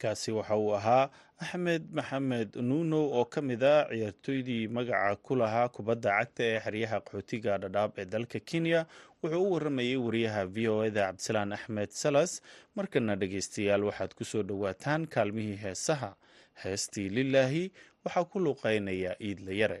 kaasi 0.00 0.30
waxa 0.38 0.56
uu 0.56 0.74
ahaa 0.78 1.04
axmed 1.42 1.82
maxamed 1.96 2.50
nuunow 2.68 3.04
oo 3.18 3.24
ka 3.24 3.40
mid 3.48 3.62
a 3.62 3.74
ciyaartooydii 3.90 4.68
magaca 4.76 5.16
ku 5.26 5.32
lahaa 5.40 5.68
kubadda 5.74 6.10
cagta 6.18 6.42
ee 6.50 6.58
xeryaha 6.64 6.96
qaxootiga 7.06 7.52
dhadhaab 7.62 7.90
ee 8.00 8.04
dalka 8.14 8.38
kenya. 8.50 8.80
Wuxuu 9.22 9.42
u 9.48 9.52
waramayay 9.54 9.96
wariyaha 10.06 10.42
v 10.54 10.68
o 10.68 10.84
eda 10.88 11.02
cabdisalaan 11.08 11.52
axmed 11.56 11.90
salas 12.02 12.32
markana 12.76 13.16
dhegeystayaal 13.20 13.82
waxaad 13.88 14.12
ku 14.18 14.24
soo 14.24 14.42
dhowaataan 14.42 15.06
kaalmihii 15.14 15.56
heesaha. 15.64 16.10
Heestii 16.62 17.08
lilaahi 17.16 17.64
waxaa 18.04 18.24
ku 18.30 18.38
luuqeynaya 18.44 19.12
iidla 19.26 19.52
yare 19.62 19.80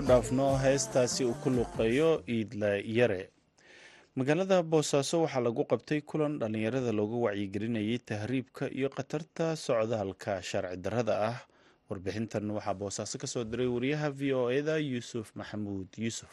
ku 0.00 0.06
dhaafno 0.08 0.56
heestaasi 0.56 1.24
uu 1.28 1.34
ku 1.44 1.50
luqeeyo 1.52 2.24
iidla 2.24 2.80
yare. 2.80 3.28
Magaalada 4.16 4.62
boosaaso 4.64 5.20
waxaa 5.28 5.44
lagu 5.44 5.64
qabtay 5.68 6.00
kulan 6.00 6.38
dhallinyarada 6.40 6.88
looga 6.92 7.16
wacyigelinayay 7.28 7.98
tahriibka 8.00 8.72
iyo 8.72 8.88
khatarta 8.88 9.56
socdaalka 9.60 10.40
sharci 10.42 10.80
darrada 10.80 11.14
ah. 11.30 11.38
Warbixintan 11.90 12.48
waxaa 12.48 12.74
boosaaso 12.80 13.18
ka 13.20 13.26
soo 13.28 13.44
diray 13.44 13.68
wariyaha 13.68 14.08
v 14.08 14.32
o 14.32 14.48
eda 14.48 14.80
yuusuf 14.80 15.36
maxamuud 15.36 15.92
yuusuf 16.00 16.32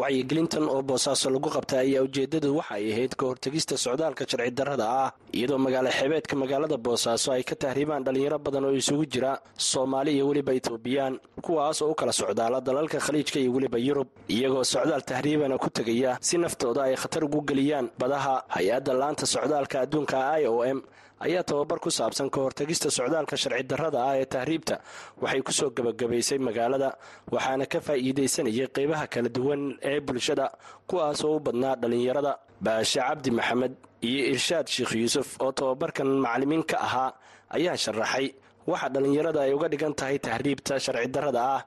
wacyigelintan 0.00 0.64
oo 0.74 0.82
boosaaso 0.88 1.30
lagu 1.34 1.48
qabtay 1.56 1.78
ayaa 1.86 2.02
ujeedadu 2.06 2.48
waxa 2.58 2.74
ay 2.78 2.84
ahayd 2.92 3.12
ka 3.20 3.24
hortegista 3.30 3.74
socdaalka 3.84 4.24
sharci 4.30 4.50
darrada 4.58 4.86
ah 5.04 5.10
iyadoo 5.38 5.58
magaalo 5.66 5.90
xebeedka 5.98 6.34
magaalada 6.42 6.76
boosaaso 6.86 7.28
ay 7.36 7.42
ka 7.50 7.54
tahriibaan 7.62 8.04
dhallinyaro 8.06 8.38
badan 8.46 8.64
oo 8.68 8.74
isugu 8.82 9.04
jira 9.12 9.32
soomaali 9.70 10.10
iyo 10.16 10.24
weliba 10.28 10.52
etoobiyaan 10.58 11.14
kuwaas 11.46 11.82
oo 11.82 11.90
u 11.90 11.94
kala 12.00 12.12
socdaala 12.20 12.60
dalalka 12.68 12.98
khaliijka 13.06 13.38
iyo 13.42 13.50
weliba 13.56 13.78
yurub 13.86 14.08
iyagoo 14.36 14.64
socdaal 14.74 15.02
tahriibana 15.10 15.58
ku 15.58 15.68
tegaya 15.78 16.18
si 16.20 16.36
naftooda 16.38 16.82
ay 16.88 16.94
khatar 17.02 17.24
ugu 17.28 17.40
geliyaan 17.50 17.86
badaha 18.00 18.34
hay'adda 18.54 18.92
laanta 19.00 19.26
socdaalka 19.34 19.76
adduunka 19.84 20.16
i 20.40 20.46
o 20.46 20.64
m 20.64 20.78
ayaa 21.26 21.42
tababar 21.48 21.78
ku 21.84 21.90
saabsan 21.98 22.28
ka 22.34 22.38
hortegista 22.44 22.88
socdaalka 22.98 23.36
sharci 23.42 23.64
darrada 23.70 23.98
ah 24.08 24.14
ee 24.20 24.26
tahriibta. 24.34 24.76
Waxay 25.22 25.42
ku 25.46 25.52
soo 25.58 25.70
gebagabaysay 25.76 26.38
magaalada 26.48 26.90
waxaana 27.34 27.64
ka 27.72 27.78
faa'iidaysanayay 27.86 28.68
qeybaha 28.76 29.06
kala 29.14 29.28
duwan 29.36 29.62
ee 29.90 29.98
bulshada 30.06 30.46
kuwaas 30.88 31.20
oo 31.28 31.36
u 31.36 31.40
badnaa 31.46 31.74
dhallinyarada 31.82 32.32
baashe 32.66 33.00
cabdi 33.08 33.30
maxamed 33.38 33.72
iyo 34.08 34.22
irshaad 34.34 34.66
sheekh 34.74 34.92
yuusuf 35.02 35.28
oo 35.44 35.52
tababarkan 35.58 36.08
macalimiin 36.24 36.62
ka 36.70 36.76
ahaa 36.86 37.10
ayaa 37.56 37.76
sharaxay 37.84 38.26
waxa 38.70 38.88
dhallinyarada 38.94 39.40
ay 39.46 39.52
uga 39.56 39.68
dhigan 39.72 39.94
tahay 39.98 40.18
tahriibta 40.26 40.74
sharci 40.84 41.08
darrada 41.16 41.42
ah. 41.56 41.62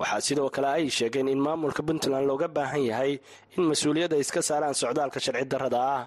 Waxaa 0.00 0.20
sidoo 0.26 0.50
kale 0.54 0.68
ay 0.76 0.84
sheegeen 0.96 1.28
in 1.32 1.38
maamulka 1.46 1.82
puntland 1.88 2.26
looga 2.30 2.48
baahan 2.56 2.82
yahay 2.90 3.12
in 3.56 3.62
mas'uuliyadda 3.70 4.16
iska 4.24 4.40
saaraan 4.48 4.74
socdaalka 4.80 5.18
sharci 5.26 5.46
darrada 5.52 5.78
ah 5.96 6.02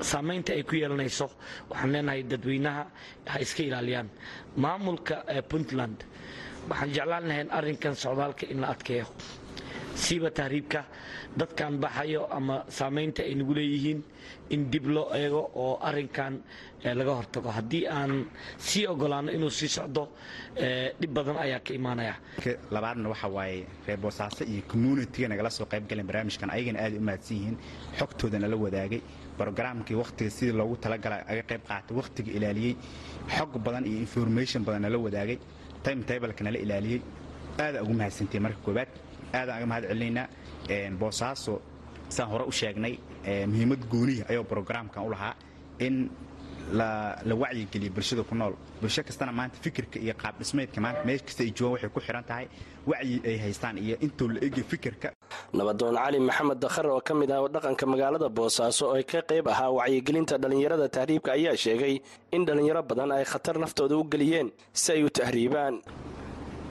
saamaynta 0.00 0.52
ay 0.52 0.62
ku 0.62 0.74
yeelanayso 0.76 1.30
waxaan 1.70 1.92
leenahay 1.92 2.22
dadweynaha 2.22 2.82
ha 3.26 3.38
iska 3.40 3.62
ilaaliyaan. 3.62 4.08
Maamulka 4.56 5.24
puntland 5.48 6.04
waxaan 6.68 6.90
jeclaan 6.94 7.28
lahayn 7.28 7.50
arrinkan 7.50 7.94
socdaalka 7.94 8.46
in 8.50 8.60
la 8.60 8.68
adkeeyo. 8.74 9.06
Siiba 9.96 10.30
tahriibka 10.30 10.84
dadkan 11.36 11.78
baxayo 11.80 12.28
ama 12.30 12.64
saamaynta 12.68 13.22
ay 13.22 13.34
nagu 13.34 13.54
leeyihiin 13.54 14.02
in 14.50 14.70
dib 14.70 14.86
loo 14.86 15.08
eego 15.14 15.50
oo 15.54 15.78
arinkan 15.80 16.42
laga 16.84 17.14
hortago. 17.16 17.48
Haddii 17.50 17.86
aan 17.88 18.26
sii 18.58 18.86
ogolaano 18.86 19.32
inuu 19.32 19.50
sii 19.50 19.68
socdo 19.68 20.12
dhib 21.00 21.10
badan 21.14 21.36
ayaa 21.40 21.60
ka 21.64 21.72
imaanaya. 21.74 22.14
Labaadna 22.70 23.08
waxa 23.08 23.28
waaye 23.28 23.64
reer 23.86 23.96
boosaaso 23.98 24.44
iyo 24.44 24.62
communitiga 24.68 25.28
nagala 25.28 25.50
soo 25.50 25.64
qayb 25.66 25.88
galeen 25.88 26.06
barnaamijkan 26.06 26.50
ayagana 26.50 26.80
aad 26.84 26.94
u 26.96 27.00
mahadsan 27.00 27.36
yihiin. 27.36 27.56
Xogtooda 27.98 28.38
nala 28.38 28.56
wadaagay 28.56 29.00
brogramkii 29.38 29.96
wakhtiga 30.02 30.30
sidii 30.30 30.52
loogu 30.60 30.76
talagala 30.84 31.16
aga 31.32 31.42
qayb 31.50 31.62
qaatay 31.68 31.94
wakhtiga 32.00 32.30
ilaaliyey 32.38 32.74
xog 33.36 33.52
badan 33.66 33.84
iyo 33.90 33.98
information 34.06 34.60
badan 34.66 34.82
nala 34.82 34.98
wadaagay 35.06 35.38
time 35.84 36.02
tableka 36.08 36.44
nala 36.44 36.58
ilaaliyey. 36.58 37.00
Aadaa 37.58 37.82
ugu 37.82 37.92
mahadsantahay 38.00 38.40
marka 38.46 38.58
koobaad 38.66 38.88
aadaan 39.38 39.56
aga 39.58 39.66
mahad 39.70 39.84
celinaynaa 39.90 40.26
boosaaso 41.00 41.54
saan 42.08 42.28
hore 42.30 42.44
u 42.44 42.52
sheegnay 42.52 42.94
muhiimad 43.50 43.82
goonihi 43.92 44.22
ayuu 44.30 44.44
brogramkan 44.44 45.02
u 45.06 45.10
lahaa 45.14 45.34
in 45.86 46.10
la 46.72 47.16
wacyigeliyo 47.42 47.92
bulshada 47.94 48.22
ku 48.24 48.34
nool. 48.34 48.54
Bulsho 48.80 49.02
kastana 49.02 49.32
maanta 49.32 49.56
fikirka 49.62 49.98
iyo 49.98 50.14
qaab 50.14 50.34
dhismeedka 50.38 50.80
maanta 50.80 51.04
meel 51.06 51.20
kasta 51.26 51.42
ay 51.44 51.50
joogaan 51.54 51.72
waxay 51.74 51.90
ku 51.94 52.00
xiran 52.00 52.24
tahay 52.24 52.46
wacyi 52.86 53.20
ay 53.24 53.36
haystaan 53.38 53.78
iyo 53.78 53.96
intuu 54.00 54.28
la 54.34 54.40
egay 54.46 54.64
fikirka. 54.64 55.08
Nabadoon 55.52 55.94
cali 55.96 56.18
maxamed 56.18 56.58
dakhar 56.58 56.86
oo 56.86 57.00
ka 57.00 57.14
mid 57.14 57.30
ah 57.30 57.46
dhaqanka 57.54 57.86
magaalada 57.86 58.28
boosaaso 58.28 58.84
oo 58.94 59.02
ka 59.10 59.20
qayb 59.22 59.46
ahaa 59.48 59.70
wacyigelinta 59.78 60.38
dhallinyarada 60.42 60.88
tahriibka 60.88 61.32
ayaa 61.38 61.56
sheegay 61.56 61.94
in 62.32 62.44
dhallinyaro 62.46 62.82
badan 62.82 63.12
ay 63.12 63.24
khatar 63.24 63.56
naftooda 63.62 63.96
u 63.96 64.04
geliyeen 64.04 64.50
si 64.72 64.92
ay 64.92 65.02
u 65.04 65.10
tahriibaan. 65.10 65.74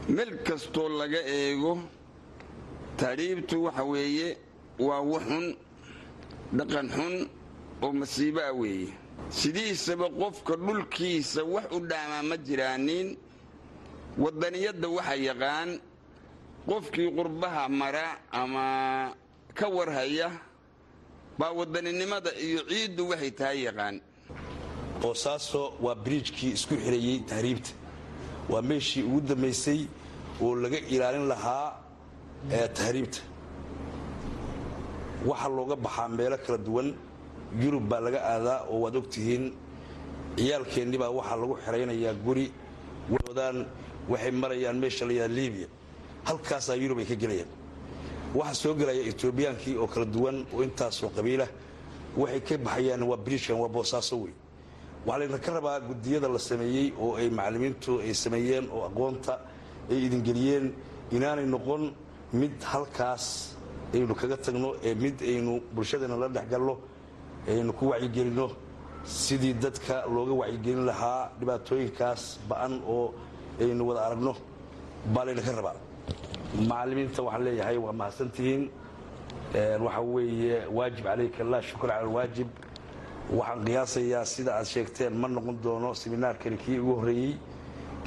Meel 0.10 0.32
kastoo 0.48 0.90
laga 1.00 1.18
eego 1.38 1.80
tahriibtu 2.98 3.64
waxa 3.66 3.84
weeye 3.84 4.38
waa 4.80 5.02
waxxun 5.02 5.46
dhaqan 6.58 6.88
xun 6.96 7.16
oo 7.82 7.92
masiibo 7.94 8.40
ah 8.50 8.54
weeye 8.54 8.90
sidiisaba 9.30 10.08
qofka 10.20 10.54
dhulkiisa 10.66 11.42
wax 11.54 11.66
u 11.72 11.80
dhaamaa 11.90 12.24
ma 12.30 12.36
jiraanin. 12.48 13.08
Waddaniyadda 14.24 14.88
waxa 14.98 15.16
yaqaan 15.30 15.70
qofkii 16.70 17.10
qurbaha 17.18 17.64
mara 17.70 18.08
ama 18.32 18.66
ka 19.58 19.68
warhaya 19.78 20.32
baa 21.40 21.52
waddaninimada 21.60 22.32
iyo 22.46 22.62
ciiddu 22.70 23.04
waxay 23.10 23.32
tahay 23.32 23.60
yaqaan. 23.68 23.96
Boosaaso 25.02 25.62
waa 25.84 25.96
biriijkii 26.04 26.52
isku 26.58 26.76
xirayey 26.84 27.20
tahriibta 27.30 27.72
waa 28.50 28.62
meeshii 28.62 29.04
ugu 29.04 29.22
dambaysay 29.22 29.80
oo 30.42 30.56
laga 30.56 30.78
ilaalin 30.94 31.28
lahaa 31.28 31.68
tahriibta 32.78 33.20
waxaa 35.28 35.50
looga 35.58 35.76
baxaa 35.76 36.08
meelo 36.18 36.38
kala 36.46 36.58
duwan 36.58 36.88
yurub 37.62 37.84
baa 37.90 38.00
laga 38.00 38.20
aadaa 38.34 38.60
oo 38.72 38.80
waad 38.84 38.96
ogtihiin 38.96 39.54
ciyaalkeennii 40.38 40.98
baa 41.00 41.10
waxaa 41.18 41.36
lagu 41.42 41.56
xiraynayaa 41.66 42.14
guri 42.26 42.52
wadaan 43.28 43.66
waxay 44.10 44.32
marayaan 44.32 44.78
meesha 44.80 45.06
layaa 45.06 45.28
libiya 45.28 45.68
halkaasaa 46.28 46.76
yurub 46.76 46.98
ay 47.00 47.06
ka 47.06 47.16
gelayaan. 47.16 47.48
Waxaa 48.36 48.54
soo 48.54 48.74
gelaya 48.76 49.02
etoobiyaankii 49.12 49.76
oo 49.78 49.88
kala 49.88 50.06
duwan 50.06 50.46
oo 50.54 50.62
intaasoo 50.64 51.10
qabiilah 51.16 51.48
waxay 52.18 52.42
ka 52.42 52.58
baxayaan 52.58 53.04
waa 53.04 53.18
biriijkan 53.18 53.58
waa 53.62 53.70
boosaaso 53.70 54.16
wey 54.24 54.34
waxaa 55.06 55.20
layna 55.20 55.38
ka 55.38 55.52
rabaa 55.54 55.80
gudiyada 55.80 56.28
la 56.28 56.40
sameeyey 56.40 56.92
oo 57.00 57.16
ay 57.16 57.30
macallimiintu 57.30 58.00
ay 58.02 58.14
sameeyeen 58.14 58.66
oo 58.74 58.84
aqoonta 58.90 59.40
ay 59.92 59.98
idingeliyeen 60.06 60.74
inaanay 61.12 61.46
noqon 61.46 61.94
mid 62.34 62.52
halkaas 62.72 63.56
aynu 63.94 64.16
kaga 64.16 64.38
tagno 64.38 64.76
ee 64.84 64.96
mid 64.96 65.22
aynu 65.22 65.62
bulshadana 65.76 66.16
la 66.18 66.28
dhexgalno 66.28 66.78
aynu 67.48 67.74
ku 67.74 67.90
wacyigelinno 67.92 68.48
sidii 69.06 69.54
dadka 69.54 70.04
looga 70.16 70.34
wacyigelin 70.42 70.86
lahaa 70.86 71.30
dhibaatooyinkaas 71.40 72.40
ba'an 72.50 72.82
oo 72.88 73.14
aynu 73.62 73.88
wada 73.88 74.02
aragno 74.08 74.34
baa 75.14 75.26
layna 75.26 75.42
ka 75.42 75.52
rabaa. 75.52 75.76
Macallimiinta 76.70 77.22
waxaan 77.24 77.44
leeyahay 77.46 77.78
waa 77.78 77.94
mahadsantihiin. 77.94 78.64
Waxa 79.86 80.02
weeye 80.02 80.66
waajib 80.78 81.04
calayka 81.06 81.44
laa 81.44 81.62
shukr 81.62 81.88
cala 81.88 82.00
alwaajib 82.02 82.48
waxaan 83.38 83.66
qiyaasayaa 83.66 84.26
sida 84.26 84.52
aad 84.58 84.66
sheegteen 84.66 85.14
ma 85.22 85.28
noqon 85.28 85.58
doono 85.64 85.94
seminaarkani 85.94 86.58
kii 86.58 86.80
ugu 86.80 86.94
horreeyey 87.00 87.34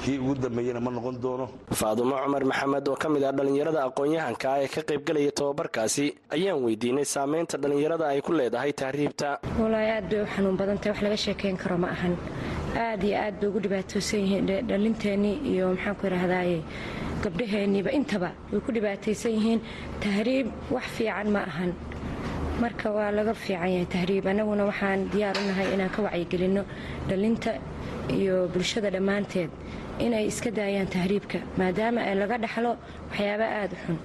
kii 0.02 0.18
ugu 0.18 0.34
dambeeyena 0.34 0.80
ma 0.80 0.90
noqon 0.90 1.16
doono. 1.22 1.46
Faadumo 1.78 2.14
cumar 2.24 2.44
maxamed 2.50 2.88
oo 2.88 2.96
ka 2.96 3.08
mid 3.08 3.22
ah 3.24 3.32
dhallinyarada 3.32 3.80
aqoon-yahanka 3.88 4.46
ah 4.54 4.60
ee 4.64 4.68
ka 4.74 4.80
qaybgelaya 4.88 5.32
tobabarkaasi 5.38 6.06
ayaan 6.34 6.58
weydiinay 6.64 7.04
saamaynta 7.14 7.58
dhallinyarada 7.62 8.04
ay 8.12 8.20
ku 8.20 8.32
leedahay 8.32 8.72
tahriibta 8.72 9.38
walahi 9.60 9.90
aad 9.96 10.06
bay 10.10 10.20
u 10.22 10.26
xanuun 10.34 10.56
badantay 10.60 10.90
wax 10.92 11.00
laga 11.06 11.16
sheekayn 11.24 11.56
karo 11.62 11.76
ma 11.78 11.88
ahan. 11.96 12.14
Aad 12.86 13.02
iyo 13.08 13.16
aad 13.24 13.34
bay 13.40 13.48
ugu 13.50 13.60
dhibaataysan 13.64 14.20
yihiin 14.24 14.46
dhalinteennii 14.70 15.36
iyo 15.52 15.66
maxaanku 15.74 16.06
idhaahdaye 16.06 16.58
gabdhaheenniiba 17.24 17.90
intaba 17.98 18.30
way 18.52 18.60
ku 18.66 18.70
dhibaataysan 18.76 19.32
yihiin. 19.36 19.60
Tahriib 20.04 20.46
wax 20.70 20.86
fiican 20.96 21.28
ma 21.34 21.42
ahan. 21.50 21.70
Marka 22.62 22.90
waa 22.96 23.10
laga 23.18 23.34
fiican 23.34 23.70
yahay 23.74 23.86
tahriib 23.94 24.24
annaguna 24.30 24.64
waxaan 24.70 25.10
diyaar 25.12 25.34
u 25.42 25.42
nahay 25.50 25.68
inaan 25.74 25.90
ka 25.96 26.00
wacyigelinno 26.06 26.62
dhalinta 27.08 27.52
iyo 28.18 28.48
bulshada 28.54 28.90
dhammaanteed 28.94 29.50
inay 30.06 30.26
iska 30.30 30.50
daayaan 30.50 30.86
tahriibka 30.94 31.38
maadaama 31.58 32.00
ay 32.08 32.14
laga 32.22 32.36
dhaxlo 32.44 32.72
waxyaaba 33.10 33.46
aada 33.60 33.76
u 33.76 33.80
xun. 33.86 33.98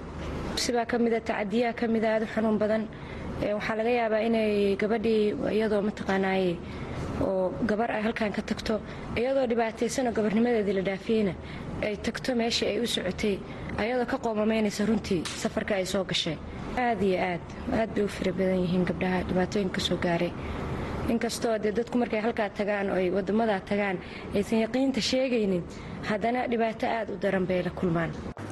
Sibaa 0.62 0.86
ka 0.86 0.98
mida 0.98 1.20
tacadiyaha 1.20 1.72
ka 1.80 1.86
mida 1.94 2.08
aada 2.14 2.24
u 2.26 2.32
xanuun 2.34 2.58
badan 2.62 2.82
waxaa 3.58 3.76
laga 3.80 3.90
yaabaa 4.00 4.22
inay 4.28 4.76
gabadhii 4.82 5.34
iyadoo 5.56 5.82
mataqaanaaye 5.88 6.56
oo 7.26 7.52
gabar 7.70 7.90
ay 7.90 8.02
halkan 8.06 8.32
ka 8.32 8.42
tagto 8.42 8.74
iyadoo 9.20 9.46
dhibaataysanoo 9.50 10.12
gabarnimadeedii 10.18 10.74
la 10.78 10.82
dhaafiyeyna 10.88 11.32
ay 11.86 11.96
tagto 12.06 12.34
meeshii 12.40 12.68
ay 12.72 12.78
u 12.84 12.86
socotay 12.86 13.36
ayadoo 13.82 14.06
ka 14.12 14.16
qoomamaynaysa 14.24 14.86
runtii 14.86 15.22
safarka 15.42 15.74
ay 15.80 15.86
soo 15.86 16.04
gashay. 16.04 16.36
Aad 16.78 17.02
iyo 17.02 17.18
aad 17.30 17.44
aad 17.80 17.90
bay 17.94 18.04
u 18.04 18.08
fara 18.08 18.32
badan 18.32 18.58
yihiin 18.64 18.84
gabdhaha 18.90 19.18
dhibaatooyinka 19.28 19.74
ka 19.74 19.80
soo 19.88 19.96
gaaray 20.04 20.32
inkastoo 21.12 21.58
dee 21.62 21.72
dadku 21.72 21.98
markay 21.98 22.20
halkaa 22.20 22.48
tagaan 22.58 22.90
oo 22.90 22.96
ay 22.96 23.10
wadamadaa 23.16 23.60
tagaan 23.70 23.96
aysan 24.34 24.60
yaqiinta 24.64 25.00
sheegaynin 25.10 25.62
haddana 26.08 26.46
dhibaato 26.50 26.86
aad 26.86 27.08
u 27.14 27.16
daran 27.22 27.46
bay 27.46 27.62
la 27.62 27.70
kulmaan. 27.70 28.10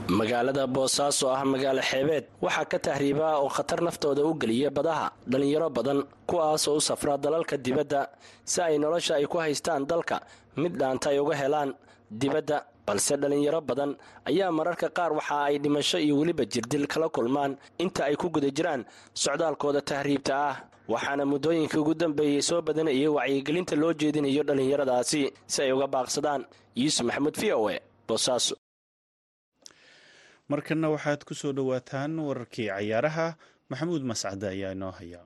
Magaalada 0.08 0.66
boosaaso 0.66 1.30
ah 1.36 1.44
magaalo 1.44 1.82
xeebeed 1.90 2.24
waxaa 2.44 2.64
ka 2.72 2.78
tahriibaa 2.78 3.36
oo 3.42 3.48
khatar 3.48 3.80
naftooda 3.82 4.22
u 4.24 4.34
geliya 4.40 4.70
badaha 4.70 5.06
dhallinyaro 5.30 5.68
badan 5.70 5.98
kuwaas 6.28 6.68
oo 6.68 6.76
u 6.76 6.80
safra 6.80 7.16
dalalka 7.18 7.56
dibadda 7.56 8.00
si 8.44 8.60
ay 8.60 8.78
nolosha 8.78 9.14
ay 9.14 9.26
ku 9.26 9.38
haystaan 9.38 9.86
dalka. 9.86 10.20
Mid 10.56 10.72
dhaanta 10.80 11.10
ay 11.10 11.18
uga 11.20 11.34
helaan 11.42 11.70
dibadda 12.10 12.56
balse 12.86 13.16
dhallinyaro 13.16 13.60
badan 13.60 13.96
ayaa 14.28 14.50
mararka 14.52 14.88
qaar 14.96 15.12
waxa 15.12 15.36
ay 15.48 15.58
dhimasho 15.58 15.98
iyo 15.98 16.18
weliba 16.20 16.44
jirdil 16.44 16.86
kala 16.86 17.08
kulmaan. 17.08 17.56
Inta 17.78 18.04
ay 18.04 18.16
ku 18.16 18.28
guda 18.28 18.50
jiraan 18.56 18.84
socdaalkooda 19.14 19.80
tahriibta 19.80 20.34
ah 20.50 20.56
waxaana 20.92 21.24
muddooyinka 21.31 21.76
ugu 21.81 21.94
dambeeyey 22.02 22.42
soo 22.48 22.61
badanayay 22.66 23.09
wacyigelinta 23.16 23.74
loo 23.83 23.92
jeedinayo 24.00 24.42
dhallinyaradaasi 24.48 25.22
si 25.52 25.59
ay 25.64 25.72
uga 25.76 25.87
baaqsadaan. 25.94 26.42
Yuusuf 26.81 27.05
maxamuud 27.09 27.37
v 27.40 27.52
o 27.61 27.70
e 27.70 27.76
boosaaso 28.09 28.55
markanna 30.50 30.88
waxaad 30.94 31.20
ku 31.28 31.35
soo 31.35 31.52
dhowaataan 31.57 32.12
wararkii 32.28 32.68
cayaaraha 32.72 33.26
maxamuud 33.70 34.02
mascade 34.11 34.44
ayaa 34.55 34.72
inoo 34.76 34.90
haya 34.98 35.20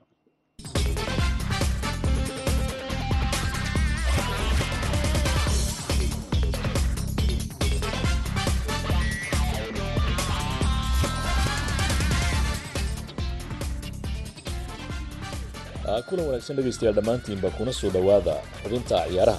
kulan 16.08 16.26
wanaagsan 16.26 16.56
dhegaystayaal 16.56 16.94
dhammaantiinba 16.98 17.50
kuna 17.56 17.72
soo 17.72 17.90
dhowaada 17.90 18.34
xubinta 18.62 18.96
ciyaaraha. 19.08 19.38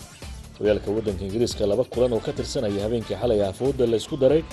Horyaalka 0.60 0.90
waddanka 0.96 1.24
ingiriiska 1.26 1.64
laba 1.68 1.84
kulan 1.84 2.14
oo 2.14 2.20
ka 2.20 2.32
tirsanaya 2.34 2.82
habeenkii 2.86 3.16
xalay 3.22 3.42
ah 3.44 3.54
fooda 3.54 3.86
la 3.88 3.98
isku 3.98 4.18
daray 4.18 4.44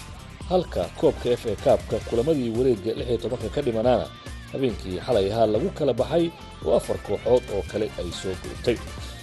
halka 0.50 0.84
koobka 1.00 1.30
f 1.38 1.46
a 1.46 1.54
kaabka 1.64 1.96
kulamadii 2.10 2.50
wareegga 2.58 2.92
lix 2.98 3.08
iyo 3.08 3.18
tobanka 3.18 3.48
ka 3.48 3.60
dhimanaana 3.62 4.06
habeenkii 4.52 4.98
xalay 5.06 5.32
ahaa 5.32 5.46
lagu 5.46 5.70
kala 5.78 5.92
baxay 5.94 6.30
oo 6.66 6.76
afar 6.76 6.98
kooxood 7.06 7.42
oo 7.56 7.62
kale 7.72 7.86
ay 7.98 8.10
soo 8.20 8.34
gurubtay 8.42 8.76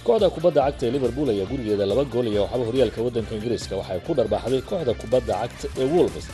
kooxda 0.04 0.30
kubadda 0.30 0.60
cagta 0.66 0.86
ee 0.86 0.90
liverpool 0.90 1.28
ayaa 1.30 1.46
gurigeeda 1.50 1.86
laba 1.86 2.04
gool 2.04 2.26
iyo 2.26 2.42
waxba 2.42 2.64
horyaalka 2.68 2.98
waddanka 3.06 3.32
ingiriiska 3.38 3.74
waxay 3.76 4.00
ku 4.06 4.12
dharbaaxday 4.18 4.62
kooxda 4.70 4.92
kubadda 5.02 5.34
cagta 5.42 5.66
ee 5.82 5.86
wolves 5.94 6.26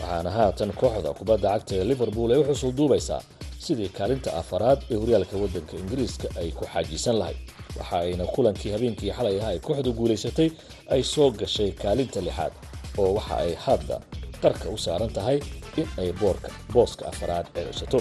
waxaana 0.00 0.30
haatan 0.36 0.70
kooxda 0.80 1.10
kubadda 1.18 1.48
cagta 1.52 1.72
ee 1.80 1.84
liverpool 1.84 2.30
ay 2.32 2.38
u 2.40 2.44
xusul 2.48 2.72
duubaysaa 2.78 3.20
sidii 3.66 3.88
kaalinta 3.98 4.30
afaraad 4.40 4.80
ee 4.90 4.96
horyaalka 5.02 5.36
waddanka 5.42 5.72
ingiriiska 5.82 6.28
ay 6.40 6.48
ku 6.58 6.64
xaajisan 6.72 7.16
lahayd. 7.20 7.36
Waxa 7.78 7.96
ayna 7.98 8.24
kulankii 8.34 8.72
habeenkii 8.74 9.12
xalay 9.16 9.36
ahaa 9.40 9.48
ay 9.54 9.58
kooxdu 9.66 9.90
guulaysatay 9.98 10.48
ay 10.94 11.02
soo 11.02 11.30
gashay 11.40 11.70
kaalinta 11.82 12.20
lixaad 12.26 12.52
oo 13.00 13.10
waxa 13.18 13.34
ay 13.44 13.52
hadda 13.64 13.96
qarka 14.42 14.66
u 14.74 14.78
saaran 14.84 15.10
tahay 15.16 15.38
in 15.80 15.86
ay 16.02 16.12
boorka 16.20 16.48
booska 16.72 17.04
afaraad 17.12 17.46
ceeshato 17.54 17.98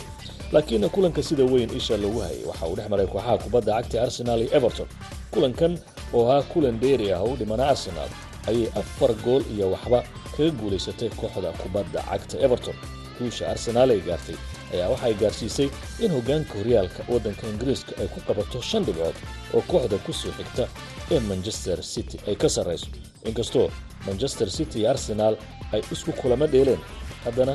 laakiin 0.54 0.90
kulanka 0.96 1.22
sida 1.28 1.44
weyn 1.54 1.70
isha 1.80 1.98
lagu 2.04 2.20
hayay 2.26 2.44
waxa 2.50 2.66
uu 2.70 2.76
dhex 2.78 2.88
maray 2.92 3.08
kooxaha 3.14 3.38
kubadda 3.44 3.72
cagta 3.82 3.98
arsenal 4.06 4.40
iyo 4.42 4.50
everton. 4.58 4.88
Kulankan 5.34 5.74
oo 6.14 6.24
ahaa 6.30 6.42
kulan 6.52 6.80
dheeri 6.82 7.08
ah 7.18 7.24
u 7.24 7.36
dhimana 7.40 7.64
arsenal 7.74 8.10
ayay 8.50 8.68
afar 8.82 9.12
gool 9.26 9.44
iyo 9.56 9.66
waxba 9.74 10.00
kaga 10.38 10.52
guulaysatay 10.60 11.10
kooxda 11.20 11.52
kubadda 11.62 12.00
cagta 12.10 12.36
everton. 12.46 12.76
Guusha 13.20 13.44
arsenaal 13.54 13.90
ay 13.96 14.00
gaartay 14.08 14.36
ayaa 14.74 14.90
waxay 14.94 15.14
gaarsiisay 15.22 15.70
in 16.04 16.12
hoggaanka 16.16 16.54
horyaalka 16.60 17.02
waddanka 17.14 17.44
ingiriiska 17.52 17.92
ay 18.02 18.08
ku 18.14 18.20
qabato 18.28 18.62
shan 18.62 18.84
dhibcood 18.88 19.16
oo 19.56 19.62
kooxda 19.72 19.98
ku 20.06 20.14
soo 20.14 20.32
xigta 20.38 20.68
ee 21.12 21.20
manchester 21.20 21.84
city 21.84 22.18
ay 22.28 22.36
ka 22.36 22.50
sarrayso 22.50 22.88
inkastoo 23.30 23.68
manchester 24.08 24.50
city 24.58 24.80
iyo 24.80 24.90
arsenaal 24.94 25.36
ay 25.74 25.82
isku 25.94 26.12
kulamo 26.22 26.48
dheeleen 26.54 26.82
haddana 27.26 27.54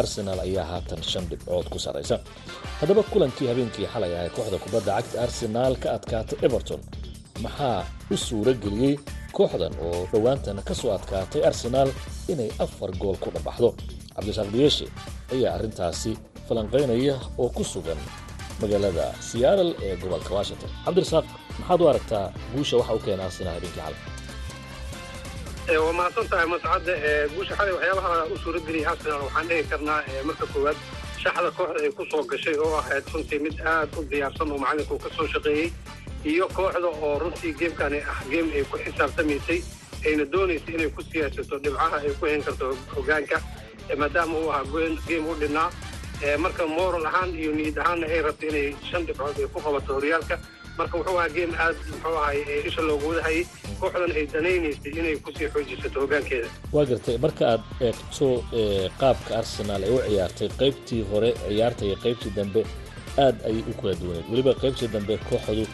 arsenaal 0.00 0.40
ayaa 0.46 0.64
haatan 0.72 1.02
shan 1.02 1.24
dhibcood 1.30 1.66
ku 1.72 1.78
sarraysa 1.78 2.16
haddaba 2.80 3.02
kulankii 3.02 3.48
habeenkii 3.50 3.86
xalay 3.92 4.12
ahay 4.16 4.30
kooxda 4.36 4.58
kubadda 4.64 4.92
cagta 4.96 5.16
arsenaal 5.26 5.74
ka 5.82 5.88
adkaatay 5.96 6.38
everton. 6.46 6.80
Maxaa 7.44 7.86
u 8.10 8.16
suuro 8.16 8.52
geliyey 8.62 8.94
kooxdan 9.36 9.74
oo 9.86 10.06
dhowaantana 10.12 10.62
ka 10.68 10.74
soo 10.74 10.90
adkaatay 10.98 11.42
arsenaal 11.50 11.90
inay 12.32 12.50
afar 12.64 12.90
gool 13.00 13.16
ku 13.22 13.30
dhambaxdo? 13.34 13.68
Cabdishaaq 14.14 14.48
diyeeshe 14.54 14.86
ayaa 15.34 15.54
arrintaasi 15.56 16.10
falanqaynaya 16.48 17.14
oo 17.38 17.48
ku 17.56 17.64
sugan 17.64 17.98
magaalada 18.60 19.06
seattle 19.28 19.72
ee 19.86 19.96
gobolka 20.02 20.30
washington. 20.38 20.70
Cabdirasaaq 20.84 21.26
maxaad 21.58 21.80
u 21.80 21.88
aragtaa 21.92 22.24
guusha 22.54 22.76
waxa 22.80 22.92
u 22.94 22.98
keena 23.04 23.24
arsenal 23.28 23.54
habeenkii 23.54 23.80
xalay 23.80 25.78
waa 25.84 25.92
mahadsan 25.98 26.26
tahay 26.30 26.46
mascadda 26.52 26.92
guusha 27.34 27.54
xalay 27.58 27.72
waxyaabaha 27.76 28.24
u 28.34 28.36
suura 28.42 28.60
geliyay 28.66 28.86
arsenal 28.92 29.20
waxaan 29.26 29.46
dhihi 29.48 29.64
karnaa 29.70 30.00
marka 30.28 30.46
koowaad 30.52 30.76
shaxda 31.22 31.50
kooxda 31.58 31.80
ay 31.86 31.92
ku 31.98 32.04
soo 32.10 32.22
gashay 32.30 32.56
oo 32.64 32.74
ahayd 32.80 33.04
runtii 33.14 33.38
mid 33.46 33.56
aad 33.72 33.88
u 33.98 34.02
diyaarsan 34.10 34.50
oo 34.52 34.58
macalinku 34.64 34.94
uu 34.94 35.02
ka 35.04 35.08
soo 35.16 35.26
shaqeeyey 35.34 35.68
iyo 36.32 36.44
kooxda 36.56 36.88
oo 37.06 37.18
runtii 37.22 37.52
geemkani 37.60 37.98
ah 38.12 38.18
geem 38.30 38.46
ay 38.56 38.64
ku 38.70 38.76
xisaabtamaysay 38.84 39.60
ayna 40.06 40.24
doonaysay 40.32 40.74
inay 40.74 40.90
ku 40.96 41.02
siyaasato 41.10 41.54
dhibcaha 41.64 41.96
ay 42.04 42.12
ku 42.20 42.24
hen 42.30 42.42
karto 42.46 42.66
hoggaanka 42.94 43.36
maadaama 44.00 44.34
uu 44.38 44.50
ahaa 44.52 44.64
geem 45.08 45.24
u 45.30 45.34
dhinnaa 45.40 45.68
marka 46.38 46.66
moral 46.66 47.06
ahaan 47.06 47.30
iyo 47.38 47.52
niyad 47.52 47.78
ahaanna 47.78 48.06
ay 48.06 48.20
rabtay 48.22 48.48
inay 48.50 48.68
shan 48.90 49.02
dhibcood 49.06 49.36
ay 49.38 49.46
ku 49.54 49.60
qabato 49.60 49.90
horyaalka 49.94 50.34
marka 50.78 50.94
wuxuu 50.98 51.18
ahaa 51.18 51.28
geem 51.34 51.52
aad 51.64 51.76
muxuu 51.90 52.16
ahay 52.22 52.38
isha 52.68 52.82
loogu 52.88 53.08
wadahayay 53.10 53.44
kooxdan 53.80 54.12
ay 54.18 54.26
danaynaysay 54.32 54.92
inay 55.00 55.16
ku 55.24 55.30
sii 55.36 55.48
xoojisato 55.54 56.00
hoggaankeeda 56.00 56.48
waa 56.72 56.84
gartay 56.90 57.16
marka 57.18 57.42
aad 57.52 57.62
eegto 57.86 58.28
qaabka 59.00 59.32
arsenaal 59.40 59.82
ay 59.84 59.90
u 59.96 59.98
ciyaartay 60.08 60.48
qaybtii 60.60 61.02
hore 61.10 61.30
ciyaarta 61.48 61.82
iyo 61.88 61.96
qaybtii 62.04 62.32
dambe 62.38 62.60
aad 63.24 63.36
ayay 63.48 63.62
u 63.70 63.74
kala 63.80 63.94
duwaneed 64.00 64.26
weliba 64.30 64.52
qaybtii 64.62 64.88
dambe 64.94 65.14
kooxdu 65.30 65.64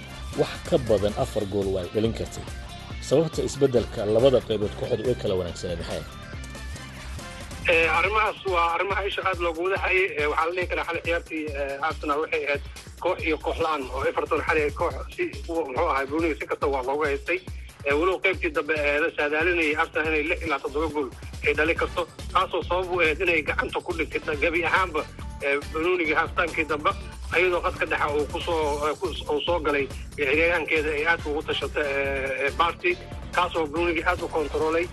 wax 0.40 0.52
ka 0.70 0.76
badan 0.88 1.14
afar 1.24 1.44
gool 1.52 1.68
waa 1.74 1.84
ay 1.94 2.12
kartay. 2.18 2.44
Sababta 3.08 3.42
isbeddelka 3.48 4.06
labada 4.06 4.40
qaybood 4.48 4.72
kooxdu 4.80 5.02
ay 5.10 5.14
kala 5.22 5.34
wanaagsaneed 5.40 5.78
maxay 5.78 6.02
arrimahaas 7.70 8.44
waa 8.46 8.74
arrimaha 8.74 9.04
isha 9.06 9.22
aad 9.24 9.38
loogu 9.40 9.64
wadahayay 9.64 10.26
waxaa 10.26 10.46
la 10.46 10.52
dhihi 10.56 10.66
karaa 10.70 10.84
xalay 10.84 11.02
ciyaartii 11.04 11.44
arsenal 11.88 12.18
waxay 12.20 12.44
ahayd 12.46 12.62
koox 13.00 13.18
iyo 13.24 13.38
koox 13.38 13.58
la'aan 13.64 13.82
oo 13.94 14.04
everton 14.10 14.42
xalay 14.48 14.70
koox 14.70 14.94
si 15.16 15.24
muxuu 15.48 15.88
ahay 15.92 16.06
bruniga 16.06 16.34
si 16.40 16.46
kasta 16.46 16.66
waa 16.66 16.82
looga 16.88 17.06
haystay 17.08 17.38
walow 17.92 18.18
qaybtii 18.24 18.50
dambe 18.56 18.74
la 19.02 19.08
saadaalinayay 19.16 19.76
arsenal 19.76 20.06
inay 20.14 20.22
lix 20.30 20.42
ilaa 20.46 20.58
toddoba 20.58 20.88
gool 20.94 21.08
ay 21.46 21.54
dhali 21.54 21.74
karto 21.74 22.08
taasoo 22.32 22.62
sabab 22.62 22.92
u 22.92 23.00
ahayd 23.00 23.20
inay 23.20 23.42
gacanta 23.42 23.80
ku 23.80 23.92
dhigtay 23.92 24.36
gebi 24.40 24.64
ahaanba 24.64 25.04
bruniga 25.72 26.16
haastaankii 26.20 26.64
dambe 26.64 26.90
ayadoo 27.32 27.60
qadka 27.60 27.86
dhexa 27.86 28.08
uu 28.16 28.26
ku 28.32 28.40
soo 28.40 29.40
soo 29.46 29.58
galay 29.60 29.86
ciyaaryahankeeda 30.16 30.90
ay 30.90 31.06
aad 31.06 31.20
ugu 31.26 31.42
tashato 31.42 31.80
barty 32.58 32.96
kaasoo 33.36 33.66
bruniga 33.66 34.02
aad 34.10 34.22
u 34.22 34.28
kontaroolay 34.28 34.86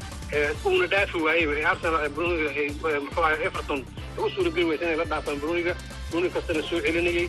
uuna 0.65 0.87
dhaafi 0.87 1.17
waayey 1.17 1.65
arsenal 1.65 1.95
ahay 1.95 3.45
everton 3.47 3.85
u 4.17 4.29
suurageli 4.29 4.65
weysa 4.69 4.83
inay 4.85 4.97
la 4.97 5.05
dhaafaan 5.05 5.39
bruniga 5.39 5.75
bruni 6.11 6.29
kastana 6.29 6.61
soo 6.69 6.79
celinayey 6.81 7.27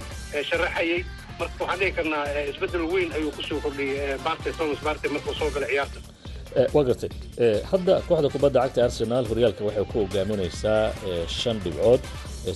sharaxayey 0.49 1.05
marka 1.43 1.61
waxaan 1.65 1.79
dhihi 1.81 1.93
karnaa 1.99 2.25
isbeddel 2.53 2.85
weyn 2.95 3.11
ayuu 3.17 3.31
ku 3.37 3.43
soo 3.49 3.59
kordhiyey 3.65 4.17
barty 4.27 4.51
thomas 4.59 4.81
barty 4.87 5.07
markuu 5.15 5.35
soo 5.41 5.51
galay 5.55 5.71
ciyaarta. 5.75 5.99
Waa 6.75 6.85
gartay. 6.89 7.11
Hadda 7.71 7.95
kooxda 8.09 8.29
kubadda 8.35 8.61
cagta 8.65 8.81
arsenaal 8.87 9.27
horyaalka 9.31 9.63
waxay 9.69 9.85
ku 9.93 9.97
hogaaminaysaa 10.05 10.83
shan 11.41 11.57
dhibcood. 11.65 12.03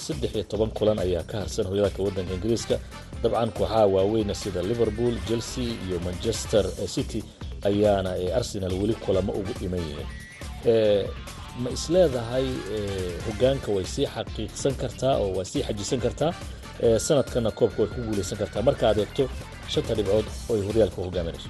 Saddex 0.06 0.32
iyo 0.34 0.44
toban 0.50 0.70
kulan 0.78 0.98
ayaa 1.04 1.22
ka 1.30 1.36
harsan 1.42 1.66
horyaalka 1.70 2.00
waddanka 2.06 2.32
ingiriiska. 2.36 2.76
Dabcan 3.22 3.50
kooxaha 3.56 3.86
waaweyna 3.94 4.34
sida 4.42 4.60
liverpool 4.70 5.14
chelsea 5.28 5.70
iyo 5.86 5.96
manchester 6.06 6.64
city 6.94 7.20
ayaana 7.68 8.10
arsenal 8.38 8.72
weli 8.80 8.94
kulamo 9.04 9.32
ugu 9.32 9.52
dhiman 9.60 9.80
yihiin. 9.88 10.08
Ma 11.62 11.70
isleedahay 11.76 12.46
hogaanka 13.26 13.68
way 13.76 13.84
sii 13.94 14.06
xaqiiqsan 14.14 14.74
kartaa 14.82 15.14
oo 15.22 15.30
way 15.36 15.44
sii 15.52 15.62
xajisan 15.68 16.00
kartaa 16.04 16.32
sanadkana 17.06 17.50
koobka 17.58 17.80
way 17.82 17.88
ku 17.94 18.00
guulaysan 18.08 18.38
kartaa. 18.38 18.62
Marka 18.68 18.84
aad 18.88 18.98
eegto 19.04 19.24
shanta 19.72 19.94
dhibcood 19.98 20.26
oo 20.48 20.54
ay 20.56 20.62
horyaalka 20.68 20.98
hogaaminayso 21.06 21.48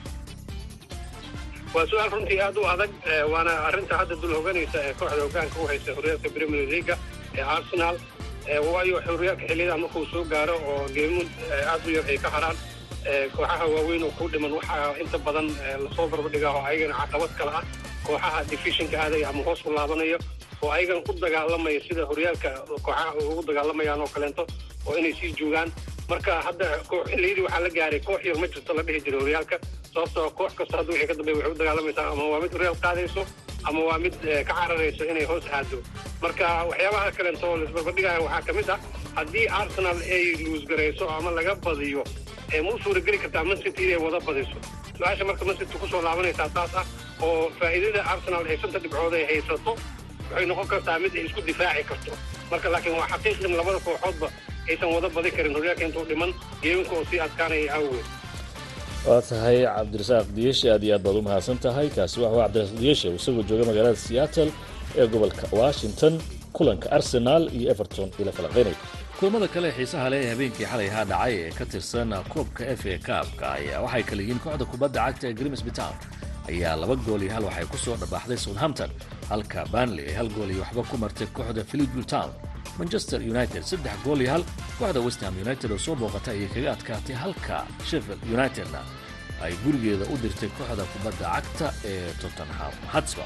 waa 1.74 1.86
su'aal 1.90 2.10
runtii 2.14 2.40
aad 2.40 2.56
u 2.56 2.64
adag 2.74 2.90
waana 3.32 3.52
arrinta 3.68 3.94
hadda 4.00 4.14
dul 4.22 4.34
hoganaysa 4.38 4.78
ee 4.88 4.94
kooxda 5.00 5.22
hogaanka 5.26 5.56
u 5.62 5.66
haysa 5.70 5.90
horyaalka 5.98 6.28
premier 6.36 6.66
leaga 6.72 6.94
ee 7.38 7.42
arsenal. 7.56 7.96
Waayo 8.72 8.96
horyaalka 9.06 9.44
xilliyadaa 9.50 9.78
markuu 9.82 10.04
soo 10.12 10.24
gaaro 10.32 10.54
oo 10.70 10.88
geemuud 10.94 11.28
aad 11.72 11.82
u 11.86 11.90
yar 11.96 12.04
ay 12.12 12.18
ka 12.24 12.28
haraan 12.34 12.56
kooxaha 13.34 13.64
waaweyn 13.74 14.02
oo 14.06 14.12
ku 14.18 14.24
dhiman 14.32 14.52
waxaa 14.58 14.94
inta 15.02 15.18
badan 15.26 15.46
la 15.84 15.90
soo 15.96 16.06
barbadhigaa 16.12 16.52
oo 16.56 16.62
ayagana 16.68 16.94
caqabad 17.02 17.32
kale 17.38 17.50
ah 17.58 17.64
kooxaha 18.06 18.38
divisionka 18.50 18.96
aadaya 19.02 19.28
ama 19.30 19.42
hoos 19.46 19.60
u 19.66 19.70
laabanaya 19.76 20.18
oo 20.62 20.70
ayagan 20.76 21.02
u 21.08 21.12
dagaalamaya 21.24 21.80
sida 21.88 22.02
horyaalka 22.10 22.48
kooxaha 22.70 23.04
ugu 23.30 23.42
dagaalamayaan 23.48 24.00
oo 24.04 24.08
kaleento 24.14 24.42
oo 24.87 24.94
inay 25.01 25.14
sii 25.20 25.33
joogaan. 25.38 25.70
Marka 26.11 26.33
hadda 26.46 26.66
xilliyadii 27.11 27.42
waxaa 27.46 27.61
la 27.64 27.70
gaaray 27.77 28.01
koox 28.09 28.22
ma 28.40 28.46
jirto 28.53 28.72
la 28.77 28.83
dhihi 28.87 29.01
jiray 29.05 29.20
horyaalka 29.20 29.57
sababtoo 29.94 30.31
koox 30.38 30.53
kasta 30.59 30.77
hadda 30.79 30.92
wixii 30.92 31.07
ka 31.11 31.14
dambeeya 31.18 31.37
waxay 31.38 31.53
u 31.55 31.59
dagaalamaysaa 31.61 32.07
ama 32.12 32.25
waa 32.33 32.40
mid 32.44 32.53
horyaal 32.57 32.77
qaadayso 32.85 33.22
ama 33.68 33.81
waa 33.88 33.99
mid 34.05 34.14
ka 34.22 34.55
cararayso 34.55 35.05
inay 35.11 35.25
hoos 35.31 35.46
aado 35.57 35.79
marka 36.22 36.46
waxyaabaha 36.70 37.11
kaleento 37.16 37.46
oo 37.51 37.59
waxaa 37.59 38.42
ka 38.46 38.53
mid 38.59 38.68
ah 38.75 38.79
haddii 39.16 39.46
arsenal 39.61 39.99
ay 40.16 40.25
luusgarayso 40.44 41.05
ama 41.18 41.31
laga 41.38 41.55
badiyo 41.64 42.05
ma 42.64 42.70
u 42.75 42.79
suurageli 42.85 43.18
kartaa 43.18 43.44
mancity 43.44 43.83
inay 43.85 43.99
wada 44.05 44.20
badiso. 44.27 44.57
Su'aasha 44.99 45.25
marka 45.29 45.44
mancity 45.44 45.79
ku 45.79 45.87
soo 45.90 46.03
laabanaysaa 46.07 46.49
taas 46.57 46.75
ah 46.81 46.87
oo 47.27 47.51
faa'iidada 47.59 48.01
arsenal 48.12 48.46
ay 48.46 48.57
shanta 48.62 48.79
dhibcood 48.79 49.14
ay 49.18 49.25
haysato 49.31 49.72
waxay 50.31 50.46
noqon 50.51 50.68
kartaa 50.72 50.99
mid 51.03 51.12
ay 51.18 51.25
isku 51.27 51.40
difaaci 51.49 51.83
karto. 51.90 52.12
Marka 52.51 52.68
laakiin 52.72 52.94
waa 53.01 53.09
xaqiiq 53.12 53.42
labada 53.59 53.79
kooxoodba 53.87 54.29
aysan 54.70 54.88
wada 54.94 55.09
badi 55.16 55.31
karin 55.37 55.55
horyaalka 55.59 55.85
intuu 55.88 56.05
dhiman 56.11 56.31
geeminka 56.62 56.92
oo 56.98 57.05
sii 57.11 57.20
adkaanaya 57.26 57.74
awgeed 57.79 58.07
waa 59.09 59.20
tahay 59.31 59.59
cabdirasaaq 59.76 60.26
diyeshe 60.37 60.66
aad 60.74 60.83
iyo 60.87 60.94
aad 60.96 61.02
baad 61.07 61.16
u 61.16 61.22
mahadsan 61.29 61.59
tahay. 61.66 61.87
Kaasi 61.96 62.16
waxa 62.20 62.38
cabdirasaaq 62.42 62.79
diyeshe 62.83 63.07
isagoo 63.18 63.42
jooga 63.48 63.64
magaalada 63.70 63.96
seattle 64.07 64.50
ee 65.00 65.07
gobolka 65.12 65.44
washington 65.61 66.14
kulanka 66.57 66.87
arsenaal 66.96 67.44
iyo 67.59 67.66
everton 67.74 68.09
ila 68.20 68.33
falanqaynaya 68.37 68.76
kulamada 69.18 69.48
kale 69.55 69.68
xiisaha 69.76 70.07
leh 70.12 70.18
ee 70.24 70.31
habeenkii 70.33 70.66
xalay 70.72 70.88
ahaa 70.92 71.05
dhacay 71.11 71.35
ee 71.46 71.50
ka 71.59 71.64
tirsan 71.72 72.11
koobka 72.33 72.62
f 72.81 72.83
a 72.94 72.98
kaabka 73.09 73.44
ayaa 73.59 73.81
waxay 73.85 74.02
kala 74.09 74.20
yihiin 74.22 74.40
kooxda 74.44 74.64
kubadda 74.72 74.98
cagta 75.07 75.24
ee 75.31 75.35
grimsby 75.38 75.70
town 75.81 75.94
ayaa 76.50 76.74
laba 76.83 76.94
gool 77.07 77.22
iyo 77.26 77.33
hal 77.37 77.44
waxay 77.48 77.66
ku 77.72 77.79
soo 77.85 77.96
dhabaxday 78.02 78.38
southampton 78.46 78.90
halka 79.31 79.61
banley 79.74 80.05
ay 80.11 80.14
hal 80.18 80.29
gool 80.37 80.50
iyo 80.55 80.61
waxba 80.64 80.83
ku 80.90 80.96
martay 81.05 81.29
kooxda 81.37 81.62
philipville 81.70 82.09
town 82.14 82.31
manchester 82.78 83.20
united 83.20 83.62
saddex 83.62 83.96
gool 84.04 84.20
iyo 84.20 84.30
hal. 84.32 84.44
Kooxda 84.78 85.00
westham 85.00 85.34
united 85.44 85.70
oo 85.72 85.78
soo 85.78 85.94
booqata 85.96 86.30
ayay 86.30 86.48
kaga 86.54 86.72
adkaatay 86.72 87.16
halka 87.16 87.66
sheffield 87.88 88.22
unitedna 88.34 88.80
ay 89.44 89.52
gurigeeda 89.64 90.04
u 90.12 90.16
dirtay 90.22 90.48
kooxda 90.58 90.84
kubadda 90.92 91.26
cagta 91.34 91.72
ee 91.84 92.12
tottenham 92.22 92.72
hotspur. 92.92 93.24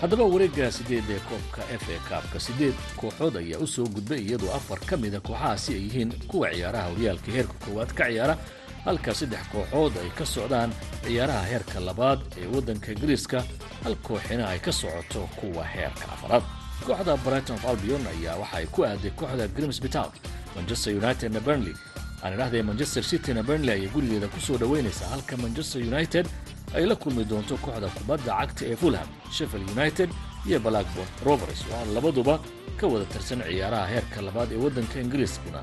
Haddaba 0.00 0.24
wareegga 0.24 0.72
sideed 0.72 1.04
ee 1.10 1.20
koobka 1.28 1.62
f 1.78 1.84
a 1.88 1.98
kaabka 2.08 2.40
siddeed 2.46 2.74
kooxood 3.00 3.36
ayaa 3.42 3.60
u 3.60 3.66
soo 3.66 3.86
gudbay 3.94 4.20
iyadoo 4.26 4.52
afar 4.58 4.80
ka 4.88 4.96
mida 4.96 5.20
kooxahaasi 5.20 5.70
ay 5.74 5.80
yihiin 5.86 6.10
kuwa 6.28 6.48
ciyaaraha 6.54 6.88
horyaalka 6.90 7.30
heerka 7.36 7.54
koowaad 7.64 7.92
ka 7.98 8.04
ciyaara 8.10 8.36
halka 8.84 9.14
saddex 9.14 9.44
kooxood 9.52 9.92
ay 10.02 10.10
ka 10.18 10.24
socdaan 10.26 10.70
ciyaaraha 11.06 11.42
heerka 11.50 11.80
labaad 11.88 12.20
ee 12.40 12.46
waddanka 12.54 12.92
ingiriiska 12.92 13.38
hal 13.84 13.96
kooxina 14.08 14.44
ay 14.52 14.58
ka 14.66 14.72
socoto 14.72 15.20
kuwa 15.40 15.64
heerka 15.74 16.04
afaraad 16.14 16.42
kooxda 16.86 17.16
brighton 17.24 17.56
of 17.56 17.64
albion 17.64 18.06
ayaa 18.06 18.36
waxa 18.36 18.56
ay 18.56 18.66
ku 18.66 18.84
aaday 18.84 19.10
kooxda 19.10 19.48
grimsby 19.48 19.88
town 19.88 20.10
manchester 20.56 20.92
unitedna 20.96 21.40
burnley. 21.40 21.74
Aan 22.22 22.32
idhahday 22.34 22.62
manchester 22.62 23.02
cityna 23.02 23.42
burnley 23.42 23.72
ayay 23.74 23.88
gurigeeda 23.88 24.28
ku 24.28 24.40
soo 24.40 24.56
dhoweynaysaa 24.58 25.08
halka 25.08 25.36
manchester 25.36 25.82
united 25.82 26.26
ay 26.74 26.86
la 26.86 26.94
kulmi 26.96 27.24
doonto 27.24 27.56
kooxda 27.56 27.88
kubadda 27.88 28.32
cagta 28.40 28.64
ee 28.66 28.76
fulham 28.76 29.08
sheffield 29.32 29.70
united 29.78 30.10
iyo 30.46 30.60
blackborn 30.60 31.08
rovers. 31.24 31.60
Oo 31.70 31.76
aan 31.80 31.94
labaduba 31.94 32.38
ka 32.76 32.86
wada 32.86 33.04
tirsan 33.04 33.40
ciyaaraha 33.42 33.86
heerka 33.86 34.22
labaad 34.22 34.52
ee 34.52 34.56
waddanka 34.64 35.00
ingiriiskuna. 35.00 35.60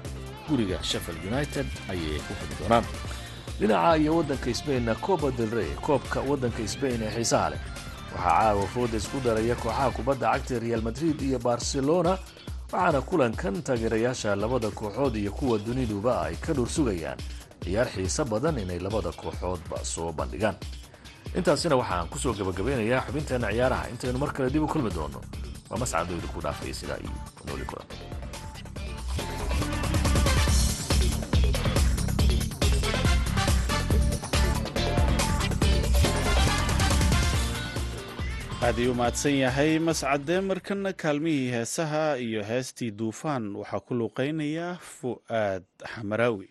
Guriga 0.50 0.78
sheffield 0.84 1.22
united 1.32 1.66
ayay 1.90 2.20
ku 2.28 2.34
xigi 2.40 2.56
doonaan. 2.60 2.86
Dhinaca 3.60 3.98
iyo 3.98 4.16
waddanka 4.18 4.54
sbainna 4.54 4.96
coba 4.96 5.32
del 5.32 5.50
rey 5.52 5.70
koobka 5.86 6.20
waddanka 6.30 6.68
sbain 6.68 7.02
ee 7.04 7.12
xiisaha 7.16 7.50
leh 7.50 7.60
waxaa 8.14 8.54
caawa 8.54 8.66
fooda 8.74 8.98
isku 8.98 9.18
daraya 9.26 9.56
kooxaha 9.56 9.92
kubadda 9.96 10.32
cagta 10.34 10.60
real 10.60 10.82
madrid 10.82 11.22
iyo 11.22 11.40
barcelona 11.40 12.18
waxaana 12.72 13.02
kulankan 13.02 13.56
taageerayaasha 13.64 14.36
labada 14.36 14.70
kooxood 14.72 15.16
iyo 15.16 15.32
kuwa 15.32 15.58
duniduba 15.60 16.22
ay 16.28 16.36
ka 16.36 16.54
dhur 16.54 16.70
sugayaan. 16.70 17.18
Ciyaar 17.64 17.88
xiise 17.94 18.24
badan 18.26 18.58
inay 18.60 18.80
labada 18.80 19.12
kooxoodba 19.12 19.78
soo 19.86 20.12
bandhigaan. 20.14 20.56
Intaasina 21.36 21.76
waxaan 21.76 22.08
ku 22.10 22.18
soo 22.20 22.34
gabagabeynayaa 22.34 23.06
xubinteena 23.08 23.48
ciyaaraha. 23.52 23.90
Intaynu 23.94 24.18
mar 24.20 24.32
kale 24.34 24.50
dib 24.50 24.64
u 24.64 24.68
kulmi 24.68 24.90
doono. 24.90 25.22
Waa 25.70 25.78
mascadooyda 25.80 26.28
ku 26.34 26.40
dhaafaya 26.42 26.74
sidaa 26.74 27.00
iyo 27.04 27.14
nooli 27.48 27.66
kulan 27.70 27.88
aad 38.66 38.78
ii 38.80 38.88
u 38.88 38.94
mahadsan 39.00 39.36
yahay 39.44 39.80
mascade 39.80 40.36
markana 40.42 40.94
kaalmihii 40.94 41.52
heesaha 41.56 42.18
iyo 42.18 42.44
heestii 42.44 42.92
duufaan 42.92 43.56
waxaa 43.56 43.80
ku 43.86 43.94
luuqeynaya 44.00 44.68
fu'aad 45.00 45.64
xamaraawi 45.94 46.48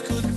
this 0.00 0.06
could 0.06 0.27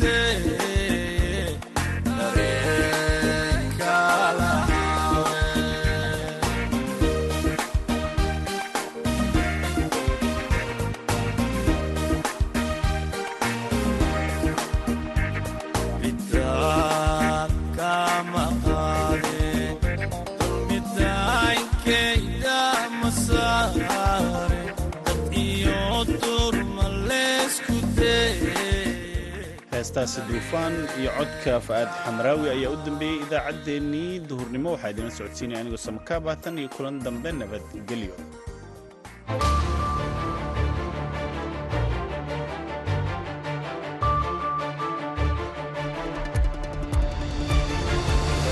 heestaasi 29.91 30.21
duufaan 30.31 30.75
iyo 30.99 31.11
codka 31.17 31.53
fa'aad 31.67 31.89
xamraawi 32.03 32.47
ayaa 32.55 32.71
u 32.75 32.77
dambeeyey 32.85 33.19
idaacaddeenii 33.27 34.19
duhurnimo. 34.29 34.69
Waxaa 34.73 34.91
idinla 34.93 35.11
socodsiinaya 35.17 35.61
anigoo 35.61 35.77
samakaaba 35.87 36.35
tan 36.43 36.57
iyo 36.57 36.69
kulan 36.75 37.03
dambe 37.03 37.31
nabadgelyo 37.31 38.15